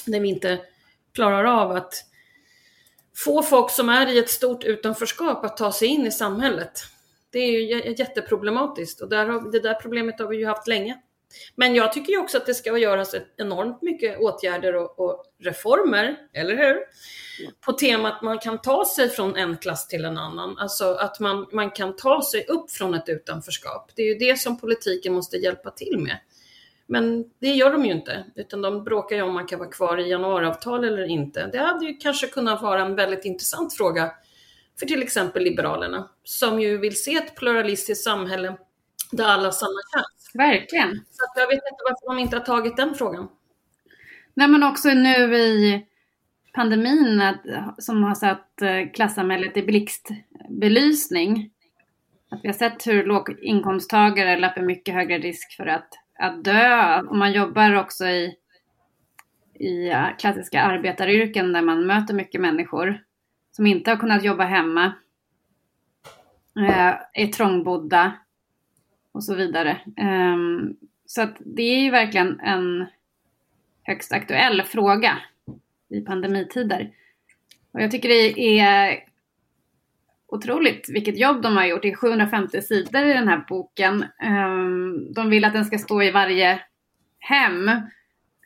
När 0.06 0.20
vi 0.20 0.28
inte 0.28 0.58
klarar 1.14 1.44
av 1.44 1.70
att 1.70 2.04
få 3.16 3.42
folk 3.42 3.70
som 3.70 3.88
är 3.88 4.06
i 4.06 4.18
ett 4.18 4.30
stort 4.30 4.64
utanförskap 4.64 5.44
att 5.44 5.56
ta 5.56 5.72
sig 5.72 5.88
in 5.88 6.06
i 6.06 6.10
samhället. 6.10 6.84
Det 7.30 7.38
är 7.38 7.50
ju 7.50 7.94
jätteproblematiskt 7.98 9.00
och 9.00 9.08
där 9.08 9.26
har, 9.26 9.52
det 9.52 9.60
där 9.60 9.74
problemet 9.74 10.20
har 10.20 10.28
vi 10.28 10.36
ju 10.36 10.46
haft 10.46 10.68
länge. 10.68 10.98
Men 11.54 11.74
jag 11.74 11.92
tycker 11.92 12.12
ju 12.12 12.18
också 12.18 12.36
att 12.38 12.46
det 12.46 12.54
ska 12.54 12.78
göras 12.78 13.14
enormt 13.36 13.82
mycket 13.82 14.20
åtgärder 14.20 14.74
och, 14.74 15.00
och 15.00 15.24
reformer, 15.40 16.16
eller 16.32 16.56
hur? 16.56 16.76
På 17.60 17.72
temat 17.72 18.22
man 18.22 18.38
kan 18.38 18.60
ta 18.60 18.84
sig 18.96 19.08
från 19.08 19.36
en 19.36 19.56
klass 19.56 19.88
till 19.88 20.04
en 20.04 20.18
annan, 20.18 20.58
alltså 20.58 20.94
att 20.94 21.20
man, 21.20 21.46
man 21.52 21.70
kan 21.70 21.96
ta 21.96 22.22
sig 22.22 22.44
upp 22.48 22.70
från 22.70 22.94
ett 22.94 23.08
utanförskap. 23.08 23.90
Det 23.94 24.02
är 24.02 24.06
ju 24.06 24.14
det 24.14 24.38
som 24.38 24.58
politiken 24.58 25.12
måste 25.12 25.36
hjälpa 25.36 25.70
till 25.70 25.98
med. 25.98 26.18
Men 26.92 27.24
det 27.38 27.48
gör 27.48 27.72
de 27.72 27.84
ju 27.84 27.92
inte, 27.92 28.24
utan 28.34 28.62
de 28.62 28.84
bråkar 28.84 29.16
ju 29.16 29.22
om 29.22 29.34
man 29.34 29.46
kan 29.46 29.58
vara 29.58 29.70
kvar 29.70 29.98
i 29.98 30.10
januariavtal 30.10 30.84
eller 30.84 31.04
inte. 31.04 31.46
Det 31.46 31.58
hade 31.58 31.86
ju 31.86 31.96
kanske 31.96 32.26
kunnat 32.26 32.62
vara 32.62 32.82
en 32.82 32.94
väldigt 32.94 33.24
intressant 33.24 33.74
fråga 33.74 34.12
för 34.78 34.86
till 34.86 35.02
exempel 35.02 35.42
Liberalerna, 35.42 36.10
som 36.24 36.60
ju 36.60 36.78
vill 36.78 37.02
se 37.02 37.14
ett 37.14 37.36
pluralistiskt 37.36 38.04
samhälle 38.04 38.56
där 39.12 39.24
alla 39.24 39.44
har 39.44 39.50
samma 39.50 39.80
chans. 39.92 40.30
Verkligen. 40.34 40.90
Så 41.10 41.40
jag 41.40 41.46
vet 41.46 41.54
inte 41.54 41.82
varför 41.84 42.16
de 42.16 42.18
inte 42.18 42.36
har 42.36 42.44
tagit 42.44 42.76
den 42.76 42.94
frågan. 42.94 43.28
Nej 44.34 44.48
men 44.48 44.62
också 44.62 44.88
nu 44.88 45.36
i 45.36 45.86
pandemin 46.54 47.22
som 47.78 48.02
har 48.02 48.14
satt 48.14 48.62
eh, 48.62 48.92
klassamhället 48.94 49.56
i 49.56 49.62
blixtbelysning. 49.62 51.50
Att 52.30 52.40
vi 52.42 52.48
har 52.48 52.54
sett 52.54 52.86
hur 52.86 53.04
låginkomsttagare 53.04 54.38
löper 54.38 54.62
mycket 54.62 54.94
högre 54.94 55.18
risk 55.18 55.56
för 55.56 55.66
att, 55.66 55.88
att 56.22 56.44
dö. 56.44 57.00
Och 57.00 57.16
man 57.16 57.32
jobbar 57.32 57.74
också 57.74 58.06
i, 58.06 58.36
i 59.54 59.88
eh, 59.88 60.16
klassiska 60.18 60.62
arbetaryrken 60.62 61.52
där 61.52 61.62
man 61.62 61.86
möter 61.86 62.14
mycket 62.14 62.40
människor 62.40 63.02
som 63.50 63.66
inte 63.66 63.90
har 63.90 63.96
kunnat 63.96 64.24
jobba 64.24 64.44
hemma. 64.44 64.92
Eh, 66.58 66.94
är 67.12 67.26
trångbodda 67.26 68.12
och 69.12 69.24
så 69.24 69.34
vidare. 69.34 69.80
Ehm, 69.96 70.76
så 71.06 71.22
att 71.22 71.36
det 71.38 71.62
är 71.62 71.80
ju 71.80 71.90
verkligen 71.90 72.40
en 72.40 72.86
högst 73.82 74.12
aktuell 74.12 74.62
fråga 74.62 75.18
i 75.88 76.00
pandemitider. 76.00 76.90
Och 77.72 77.80
jag 77.82 77.90
tycker 77.90 78.08
det 78.08 78.58
är 78.58 79.04
otroligt 80.32 80.88
vilket 80.88 81.18
jobb 81.18 81.42
de 81.42 81.56
har 81.56 81.66
gjort. 81.66 81.82
Det 81.82 81.90
är 81.90 81.96
750 81.96 82.62
sidor 82.62 83.04
i 83.04 83.12
den 83.12 83.28
här 83.28 83.44
boken. 83.48 84.04
Ehm, 84.22 85.12
de 85.12 85.30
vill 85.30 85.44
att 85.44 85.52
den 85.52 85.64
ska 85.64 85.78
stå 85.78 86.02
i 86.02 86.10
varje 86.10 86.60
hem. 87.18 87.70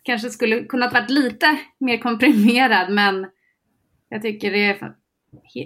Kanske 0.02 0.30
skulle 0.30 0.64
kunnat 0.64 0.92
varit 0.92 1.10
lite 1.10 1.58
mer 1.78 1.98
komprimerad 1.98 2.92
men 2.92 3.26
jag 4.08 4.22
tycker 4.22 4.50
det 4.50 4.66
är 4.66 4.94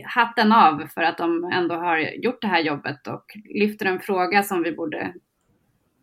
hatten 0.05 0.53
av 0.53 0.87
för 0.95 1.03
att 1.03 1.19
de 1.19 1.51
ändå 1.53 1.75
har 1.75 1.99
gjort 1.99 2.41
det 2.41 2.49
här 2.49 2.61
jobbet 2.61 3.07
och 3.07 3.25
lyfter 3.55 3.87
en 3.87 4.01
fråga 4.01 4.43
som 4.43 4.63
vi 4.63 4.73
borde 4.73 5.15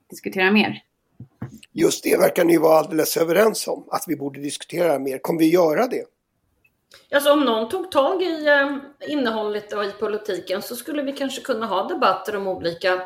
diskutera 0.09 0.51
mer. 0.51 0.81
Just 1.71 2.03
det 2.03 2.17
verkar 2.17 2.45
ni 2.45 2.57
vara 2.57 2.79
alldeles 2.79 3.17
överens 3.17 3.67
om, 3.67 3.87
att 3.91 4.03
vi 4.07 4.15
borde 4.15 4.39
diskutera 4.39 4.99
mer. 4.99 5.17
Kommer 5.17 5.39
vi 5.39 5.49
göra 5.49 5.87
det? 5.87 6.03
Alltså 7.11 7.31
om 7.31 7.39
någon 7.39 7.69
tog 7.69 7.91
tag 7.91 8.21
i 8.21 8.47
eh, 8.47 8.77
innehållet 9.11 9.73
och 9.73 9.85
i 9.85 9.91
politiken 9.91 10.61
så 10.61 10.75
skulle 10.75 11.01
vi 11.01 11.11
kanske 11.11 11.41
kunna 11.41 11.65
ha 11.65 11.87
debatter 11.87 12.35
om 12.35 12.47
olika 12.47 13.01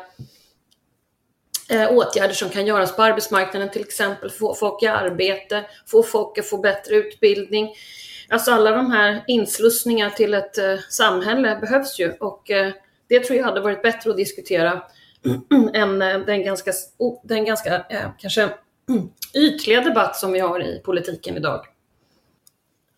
eh, 1.70 1.92
åtgärder 1.92 2.34
som 2.34 2.48
kan 2.48 2.66
göras 2.66 2.96
på 2.96 3.02
arbetsmarknaden, 3.02 3.70
till 3.70 3.82
exempel 3.82 4.30
få 4.30 4.54
folk 4.54 4.82
i 4.82 4.86
arbete, 4.86 5.64
få 5.86 6.02
folk 6.02 6.38
att 6.38 6.46
få 6.46 6.58
bättre 6.58 6.96
utbildning. 6.96 7.74
Alltså 8.28 8.50
alla 8.52 8.70
de 8.70 8.90
här 8.90 9.24
inslussningar 9.26 10.10
till 10.10 10.34
ett 10.34 10.58
eh, 10.58 10.78
samhälle 10.90 11.58
behövs 11.60 11.98
ju 12.00 12.12
och 12.12 12.50
det 13.08 13.20
tror 13.20 13.38
jag 13.38 13.44
hade 13.44 13.60
varit 13.60 13.82
bättre 13.82 14.10
att 14.10 14.16
diskutera 14.16 14.82
än 15.74 15.98
den 15.98 16.44
ganska, 16.44 16.72
den 17.22 17.44
ganska 17.44 17.84
kanske 18.18 18.48
ytliga 19.34 19.80
debatt 19.80 20.16
som 20.16 20.32
vi 20.32 20.38
har 20.38 20.62
i 20.62 20.80
politiken 20.84 21.36
idag. 21.36 21.66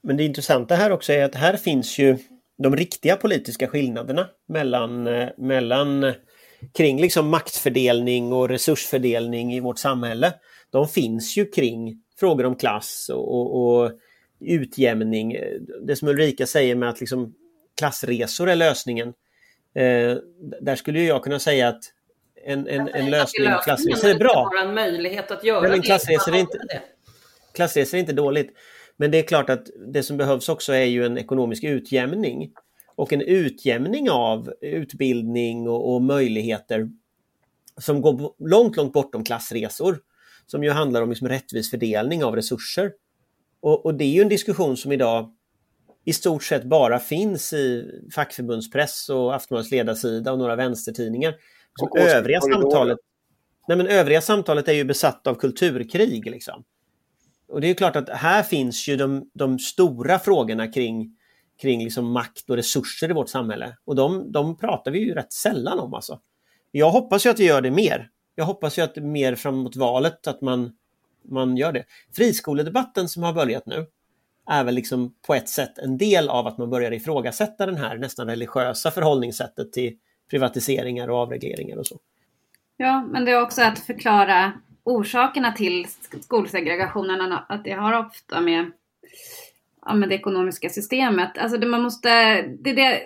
Men 0.04 0.16
det 0.16 0.24
intressanta 0.24 0.74
här 0.74 0.90
också 0.90 1.12
är 1.12 1.24
att 1.24 1.34
här 1.34 1.56
finns 1.56 1.98
ju 1.98 2.18
de 2.58 2.76
riktiga 2.76 3.16
politiska 3.16 3.68
skillnaderna 3.68 4.28
mellan, 4.48 5.06
eh, 5.06 5.28
mellan 5.38 6.04
eh, 6.04 6.14
kring 6.74 7.00
liksom 7.00 7.28
maktfördelning 7.28 8.32
och 8.32 8.48
resursfördelning 8.48 9.54
i 9.54 9.60
vårt 9.60 9.78
samhälle. 9.78 10.32
de 10.70 10.88
finns 10.88 11.36
ju 11.36 11.46
kring 11.50 12.02
frågor 12.20 12.46
om 12.46 12.56
klass 12.56 13.10
och, 13.12 13.34
och, 13.34 13.82
och 13.84 13.92
utjämning. 14.40 15.36
Det 15.86 15.96
som 15.96 16.08
Ulrika 16.08 16.46
säger 16.46 16.74
med 16.74 16.88
att 16.88 17.00
liksom 17.00 17.34
klassresor 17.78 18.50
är 18.50 18.56
lösningen. 18.56 19.08
Eh, 19.74 20.16
där 20.60 20.76
skulle 20.76 21.02
jag 21.02 21.24
kunna 21.24 21.38
säga 21.38 21.68
att 21.68 21.82
en, 22.46 22.68
en, 22.68 22.88
en 22.88 23.10
lösning 23.10 23.52
av 23.52 23.62
klassresor 23.62 24.10
är 24.10 24.18
bra. 24.18 24.50
en 24.62 24.74
möjlighet 24.74 25.30
att 25.30 25.44
göra 25.44 25.68
men 25.68 25.82
klassresor 25.82 26.34
är, 26.34 26.38
inte, 26.38 26.58
klassresor 27.54 27.96
är 27.96 28.00
inte 28.00 28.12
dåligt. 28.12 28.52
Men 28.96 29.10
det 29.10 29.18
är 29.18 29.22
klart 29.22 29.50
att 29.50 29.66
det 29.92 30.02
som 30.02 30.16
behövs 30.16 30.48
också 30.48 30.72
är 30.72 30.84
ju 30.84 31.06
en 31.06 31.18
ekonomisk 31.18 31.64
utjämning. 31.64 32.52
Och 32.96 33.12
en 33.12 33.20
utjämning 33.20 34.10
av 34.10 34.52
utbildning 34.60 35.68
och, 35.68 35.94
och 35.94 36.02
möjligheter 36.02 36.90
som 37.80 38.00
går 38.00 38.32
långt, 38.48 38.76
långt 38.76 38.92
bortom 38.92 39.24
klassresor. 39.24 39.98
Som 40.46 40.64
ju 40.64 40.70
handlar 40.70 41.02
om 41.02 41.08
liksom 41.08 41.28
rättvis 41.28 41.70
fördelning 41.70 42.24
av 42.24 42.36
resurser. 42.36 42.92
Och, 43.60 43.86
och, 43.86 43.94
det 43.94 44.04
är 44.04 44.08
ju 44.08 44.22
en 44.22 44.28
diskussion 44.28 44.76
som 44.76 44.92
idag 44.92 45.34
i 46.04 46.12
stort 46.12 46.42
sett 46.42 46.64
bara 46.64 46.98
finns 46.98 47.52
i 47.52 47.90
fackförbundspress 48.14 49.08
och 49.08 49.34
Aftonbladets 49.34 49.70
ledarsida 49.70 50.32
och 50.32 50.38
några 50.38 50.56
vänstertidningar. 50.56 51.34
Som 51.78 51.88
övriga, 51.98 52.40
samtalet, 52.40 52.98
nej 53.68 53.76
men 53.76 53.86
övriga 53.86 54.20
samtalet 54.20 54.68
är 54.68 54.72
ju 54.72 54.84
besatt 54.84 55.26
av 55.26 55.34
kulturkrig. 55.34 56.30
Liksom. 56.30 56.64
Och 57.48 57.60
det 57.60 57.70
är 57.70 57.74
klart 57.74 57.96
att 57.96 58.08
här 58.08 58.42
finns 58.42 58.88
ju 58.88 58.96
de, 58.96 59.30
de 59.34 59.58
stora 59.58 60.18
frågorna 60.18 60.66
kring, 60.66 61.16
kring 61.62 61.84
liksom 61.84 62.12
makt 62.12 62.50
och 62.50 62.56
resurser 62.56 63.10
i 63.10 63.12
vårt 63.12 63.28
samhälle. 63.28 63.76
Och 63.84 63.96
de, 63.96 64.32
de 64.32 64.56
pratar 64.56 64.90
vi 64.90 64.98
ju 64.98 65.14
rätt 65.14 65.32
sällan 65.32 65.78
om. 65.78 65.94
Alltså. 65.94 66.20
Jag 66.70 66.90
hoppas 66.90 67.26
ju 67.26 67.30
att 67.30 67.40
vi 67.40 67.46
gör 67.46 67.60
det 67.60 67.70
mer. 67.70 68.10
Jag 68.34 68.44
hoppas 68.44 68.78
ju 68.78 68.82
att 68.82 68.96
mer 68.96 69.34
framåt 69.34 69.76
valet 69.76 70.26
att 70.26 70.40
man, 70.40 70.72
man 71.30 71.56
gör 71.56 71.72
det. 71.72 71.84
Friskoledebatten 72.16 73.08
som 73.08 73.22
har 73.22 73.32
börjat 73.32 73.66
nu 73.66 73.86
är 74.46 74.64
väl 74.64 74.74
liksom 74.74 75.14
på 75.26 75.34
ett 75.34 75.48
sätt 75.48 75.78
en 75.78 75.98
del 75.98 76.28
av 76.28 76.46
att 76.46 76.58
man 76.58 76.70
börjar 76.70 76.92
ifrågasätta 76.92 77.66
den 77.66 77.76
här 77.76 77.98
nästan 77.98 78.26
religiösa 78.26 78.90
förhållningssättet 78.90 79.72
till 79.72 79.96
privatiseringar 80.30 81.08
och 81.08 81.18
avregleringar 81.18 81.76
och 81.76 81.86
så. 81.86 81.98
Ja, 82.76 83.08
men 83.12 83.24
det 83.24 83.30
är 83.30 83.42
också 83.42 83.62
att 83.62 83.78
förklara 83.78 84.52
orsakerna 84.84 85.52
till 85.52 85.86
skolsegregationen, 86.20 87.32
att 87.32 87.64
det 87.64 87.72
har 87.72 88.06
ofta 88.06 88.40
med, 88.40 88.72
ja, 89.86 89.94
med 89.94 90.08
det 90.08 90.14
ekonomiska 90.14 90.68
systemet. 90.68 91.38
Alltså 91.38 91.58
det, 91.58 91.66
man 91.66 91.82
måste, 91.82 92.08
det 92.42 92.70
är 92.70 92.74
det, 92.74 93.02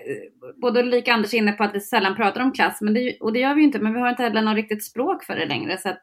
både 0.56 0.80
Ulrika 0.80 1.10
och 1.10 1.14
Anders 1.14 1.34
är 1.34 1.38
inne 1.38 1.52
på 1.52 1.64
att 1.64 1.74
vi 1.74 1.80
sällan 1.80 2.16
pratar 2.16 2.40
om 2.40 2.52
klass, 2.52 2.80
men 2.80 2.94
det, 2.94 3.18
och 3.20 3.32
det 3.32 3.38
gör 3.38 3.54
vi 3.54 3.60
ju 3.60 3.66
inte, 3.66 3.78
men 3.78 3.94
vi 3.94 4.00
har 4.00 4.10
inte 4.10 4.22
heller 4.22 4.42
något 4.42 4.56
riktigt 4.56 4.84
språk 4.84 5.24
för 5.24 5.36
det 5.36 5.46
längre. 5.46 5.78
Så 5.78 5.88
att, 5.88 6.02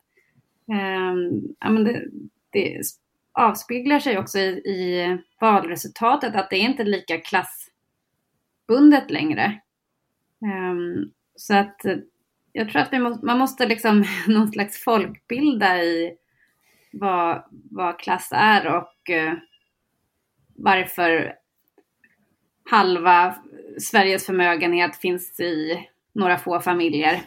eh, 0.71 1.15
ja, 1.59 1.69
men 1.69 1.83
det, 1.83 2.05
det 2.49 2.81
avspeglar 3.33 3.99
sig 3.99 4.17
också 4.17 4.39
i, 4.39 4.49
i 4.51 5.17
valresultatet, 5.39 6.35
att 6.35 6.49
det 6.49 6.55
är 6.55 6.69
inte 6.69 6.83
lika 6.83 7.17
klassbundet 7.17 9.11
längre. 9.11 9.43
Eh, 10.45 10.75
så 11.35 11.55
att 11.55 11.81
jag 12.57 12.69
tror 12.69 12.81
att 12.81 12.93
vi 12.93 12.99
må, 12.99 13.19
man 13.23 13.37
måste 13.37 13.65
liksom 13.65 14.05
någon 14.27 14.51
slags 14.51 14.83
folkbilda 14.83 15.83
i 15.83 16.17
vad, 16.91 17.43
vad 17.71 17.99
klass 17.99 18.29
är 18.31 18.67
och 18.67 19.09
eh, 19.09 19.33
varför 20.55 21.35
halva 22.69 23.35
Sveriges 23.81 24.25
förmögenhet 24.25 24.95
finns 24.95 25.39
i 25.39 25.87
några 26.13 26.37
få 26.37 26.59
familjer. 26.59 27.21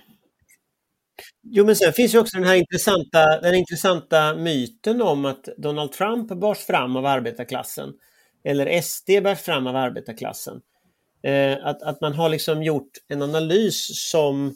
Jo, 1.42 1.64
men 1.64 1.76
sen 1.76 1.92
finns 1.92 2.14
ju 2.14 2.18
också 2.18 2.38
den 2.38 2.46
här 2.46 2.56
intressanta, 2.56 3.40
den 3.42 3.54
intressanta 3.54 4.34
myten 4.34 5.02
om 5.02 5.24
att 5.24 5.48
Donald 5.56 5.92
Trump 5.92 6.28
bars 6.28 6.58
fram 6.58 6.96
av 6.96 7.06
arbetarklassen. 7.06 7.92
Eller 8.44 8.80
SD 8.80 9.10
bärs 9.22 9.40
fram 9.40 9.66
av 9.66 9.76
arbetarklassen. 9.76 10.60
Eh, 11.22 11.66
att, 11.66 11.82
att 11.82 12.00
man 12.00 12.12
har 12.12 12.28
liksom 12.28 12.62
gjort 12.62 12.90
en 13.08 13.22
analys 13.22 14.10
som 14.10 14.54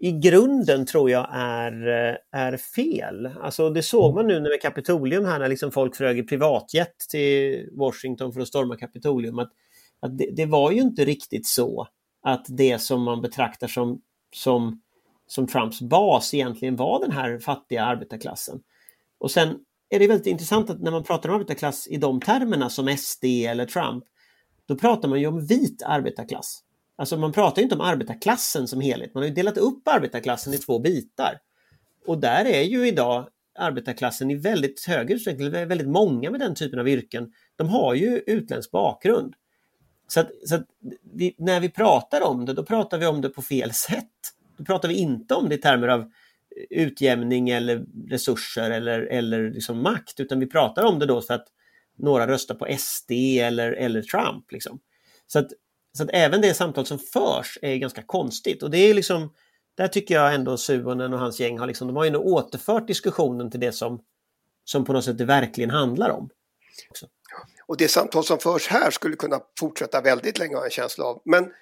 i 0.00 0.12
grunden 0.12 0.86
tror 0.86 1.10
jag 1.10 1.28
är, 1.32 1.88
eh, 1.88 2.40
är 2.40 2.56
fel. 2.56 3.26
Alltså 3.40 3.70
det 3.70 3.82
såg 3.82 4.14
man 4.14 4.26
nu 4.26 4.40
med 4.40 4.62
Kapitolium 4.62 5.24
här 5.24 5.38
när 5.38 5.48
liksom 5.48 5.72
folk 5.72 5.96
flög 5.96 6.18
i 6.18 6.22
privatjet 6.22 6.98
till 7.10 7.68
Washington 7.72 8.32
för 8.32 8.40
att 8.40 8.48
storma 8.48 8.76
Kapitolium. 8.76 9.38
Att, 9.38 9.52
att 10.00 10.18
det, 10.18 10.30
det, 10.36 10.46
var 10.46 10.70
ju 10.70 10.80
inte 10.80 11.04
riktigt 11.04 11.46
så 11.46 11.88
att 12.22 12.46
det 12.48 12.78
som 12.78 13.02
man 13.02 13.20
betraktar 13.20 13.68
som, 13.68 14.00
som, 14.34 14.80
som 15.26 15.46
Trumps 15.46 15.80
bas 15.80 16.34
egentligen 16.34 16.76
var 16.76 17.00
den 17.00 17.12
här 17.12 17.38
fattiga 17.38 17.84
arbetarklassen. 17.84 18.60
Och 19.18 19.30
sen 19.30 19.58
är 19.90 19.98
det 19.98 20.08
väldigt 20.08 20.26
intressant 20.26 20.70
att 20.70 20.80
när 20.80 20.90
man 20.90 21.04
pratar 21.04 21.28
om 21.28 21.34
arbetarklass 21.34 21.88
i 21.88 21.96
de 21.96 22.20
termerna 22.20 22.70
som 22.70 22.96
SD 22.96 23.24
eller 23.24 23.66
Trump, 23.66 24.04
då 24.66 24.76
pratar 24.76 25.08
man 25.08 25.20
ju 25.20 25.26
om 25.26 25.46
vit 25.46 25.82
arbetarklass. 25.86 26.62
Alltså 26.98 27.16
man 27.16 27.32
pratar 27.32 27.62
inte 27.62 27.74
om 27.74 27.80
arbetarklassen 27.80 28.68
som 28.68 28.80
helhet, 28.80 29.14
man 29.14 29.22
har 29.22 29.30
delat 29.30 29.58
upp 29.58 29.88
arbetarklassen 29.88 30.54
i 30.54 30.58
två 30.58 30.78
bitar. 30.78 31.38
Och 32.06 32.18
där 32.18 32.44
är 32.44 32.62
ju 32.62 32.88
idag 32.88 33.28
arbetarklassen 33.58 34.30
i 34.30 34.34
väldigt 34.34 34.84
hög 34.84 35.10
utsträckning, 35.10 35.50
väldigt 35.50 35.88
många 35.88 36.30
med 36.30 36.40
den 36.40 36.54
typen 36.54 36.78
av 36.78 36.88
yrken, 36.88 37.32
de 37.56 37.68
har 37.68 37.94
ju 37.94 38.22
utländsk 38.26 38.70
bakgrund. 38.70 39.34
Så, 40.08 40.20
att, 40.20 40.30
så 40.46 40.54
att 40.54 40.66
vi, 41.14 41.34
när 41.38 41.60
vi 41.60 41.68
pratar 41.68 42.20
om 42.20 42.44
det, 42.46 42.52
då 42.52 42.64
pratar 42.64 42.98
vi 42.98 43.06
om 43.06 43.20
det 43.20 43.28
på 43.28 43.42
fel 43.42 43.72
sätt. 43.72 44.12
Då 44.56 44.64
pratar 44.64 44.88
vi 44.88 44.94
inte 44.94 45.34
om 45.34 45.48
det 45.48 45.54
i 45.54 45.58
termer 45.58 45.88
av 45.88 46.10
utjämning 46.70 47.48
eller 47.50 47.84
resurser 48.08 48.70
eller, 48.70 49.00
eller 49.00 49.50
liksom 49.50 49.82
makt, 49.82 50.20
utan 50.20 50.40
vi 50.40 50.46
pratar 50.46 50.84
om 50.84 50.98
det 50.98 51.06
då 51.06 51.20
för 51.20 51.34
att 51.34 51.46
några 51.98 52.26
röstar 52.26 52.54
på 52.54 52.66
SD 52.78 53.10
eller, 53.40 53.72
eller 53.72 54.02
Trump. 54.02 54.52
Liksom. 54.52 54.80
Så, 55.26 55.38
att, 55.38 55.52
så 55.92 56.02
att 56.02 56.10
även 56.12 56.40
det 56.40 56.54
samtal 56.54 56.86
som 56.86 56.98
förs 56.98 57.58
är 57.62 57.76
ganska 57.76 58.02
konstigt 58.02 58.62
och 58.62 58.70
det 58.70 58.78
är 58.78 58.94
liksom 58.94 59.34
där 59.78 59.88
tycker 59.88 60.14
jag 60.14 60.34
ändå 60.34 60.56
Suonen 60.56 61.12
och 61.12 61.18
hans 61.18 61.40
gäng 61.40 61.58
har 61.58 61.66
liksom, 61.66 61.86
de 61.86 61.96
har 61.96 62.04
ju 62.04 62.10
nu 62.10 62.18
återfört 62.18 62.86
diskussionen 62.86 63.50
till 63.50 63.60
det 63.60 63.72
som, 63.72 64.00
som 64.64 64.84
på 64.84 64.92
något 64.92 65.04
sätt 65.04 65.18
det 65.18 65.24
verkligen 65.24 65.70
handlar 65.70 66.10
om. 66.10 66.30
Också. 66.90 67.06
Och 67.66 67.76
det 67.76 67.88
samtal 67.88 68.24
som 68.24 68.38
förs 68.38 68.68
här 68.68 68.90
skulle 68.90 69.16
kunna 69.16 69.40
fortsätta 69.60 70.00
väldigt 70.00 70.38
länge 70.38 70.54
har 70.54 70.60
jag 70.60 70.66
en 70.66 70.70
känsla 70.70 71.04
av. 71.04 71.22
Men 71.24 71.52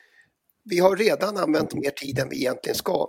vi 0.65 0.79
har 0.79 0.97
redan 0.97 1.37
använt 1.37 1.75
mer 1.75 1.91
tid 1.91 2.19
än 2.19 2.29
vi 2.29 2.37
egentligen 2.37 2.77
ska. 2.77 3.09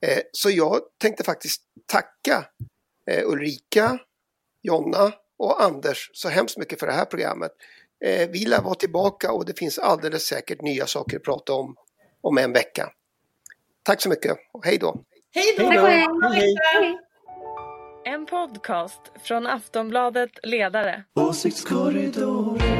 Eh, 0.00 0.18
så 0.32 0.50
jag 0.50 0.80
tänkte 0.98 1.24
faktiskt 1.24 1.62
tacka 1.86 2.46
eh, 3.10 3.28
Ulrika, 3.28 3.98
Jonna 4.62 5.12
och 5.38 5.62
Anders 5.62 6.10
så 6.12 6.28
hemskt 6.28 6.58
mycket 6.58 6.80
för 6.80 6.86
det 6.86 6.92
här 6.92 7.04
programmet. 7.04 7.52
Eh, 8.04 8.28
vi 8.30 8.44
lär 8.44 8.62
vara 8.62 8.74
tillbaka 8.74 9.32
och 9.32 9.44
det 9.44 9.58
finns 9.58 9.78
alldeles 9.78 10.26
säkert 10.26 10.62
nya 10.62 10.86
saker 10.86 11.16
att 11.16 11.22
prata 11.22 11.52
om 11.52 11.76
om 12.20 12.38
en 12.38 12.52
vecka. 12.52 12.88
Tack 13.82 14.02
så 14.02 14.08
mycket 14.08 14.36
och 14.52 14.64
hej 14.64 14.78
då! 14.78 15.04
Hej 15.34 15.54
då! 15.58 15.88
En 18.04 18.26
podcast 18.26 19.00
från 19.22 19.46
Aftonbladet 19.46 20.30
Ledare. 20.42 21.04
Åsiktskorridoren 21.14 22.77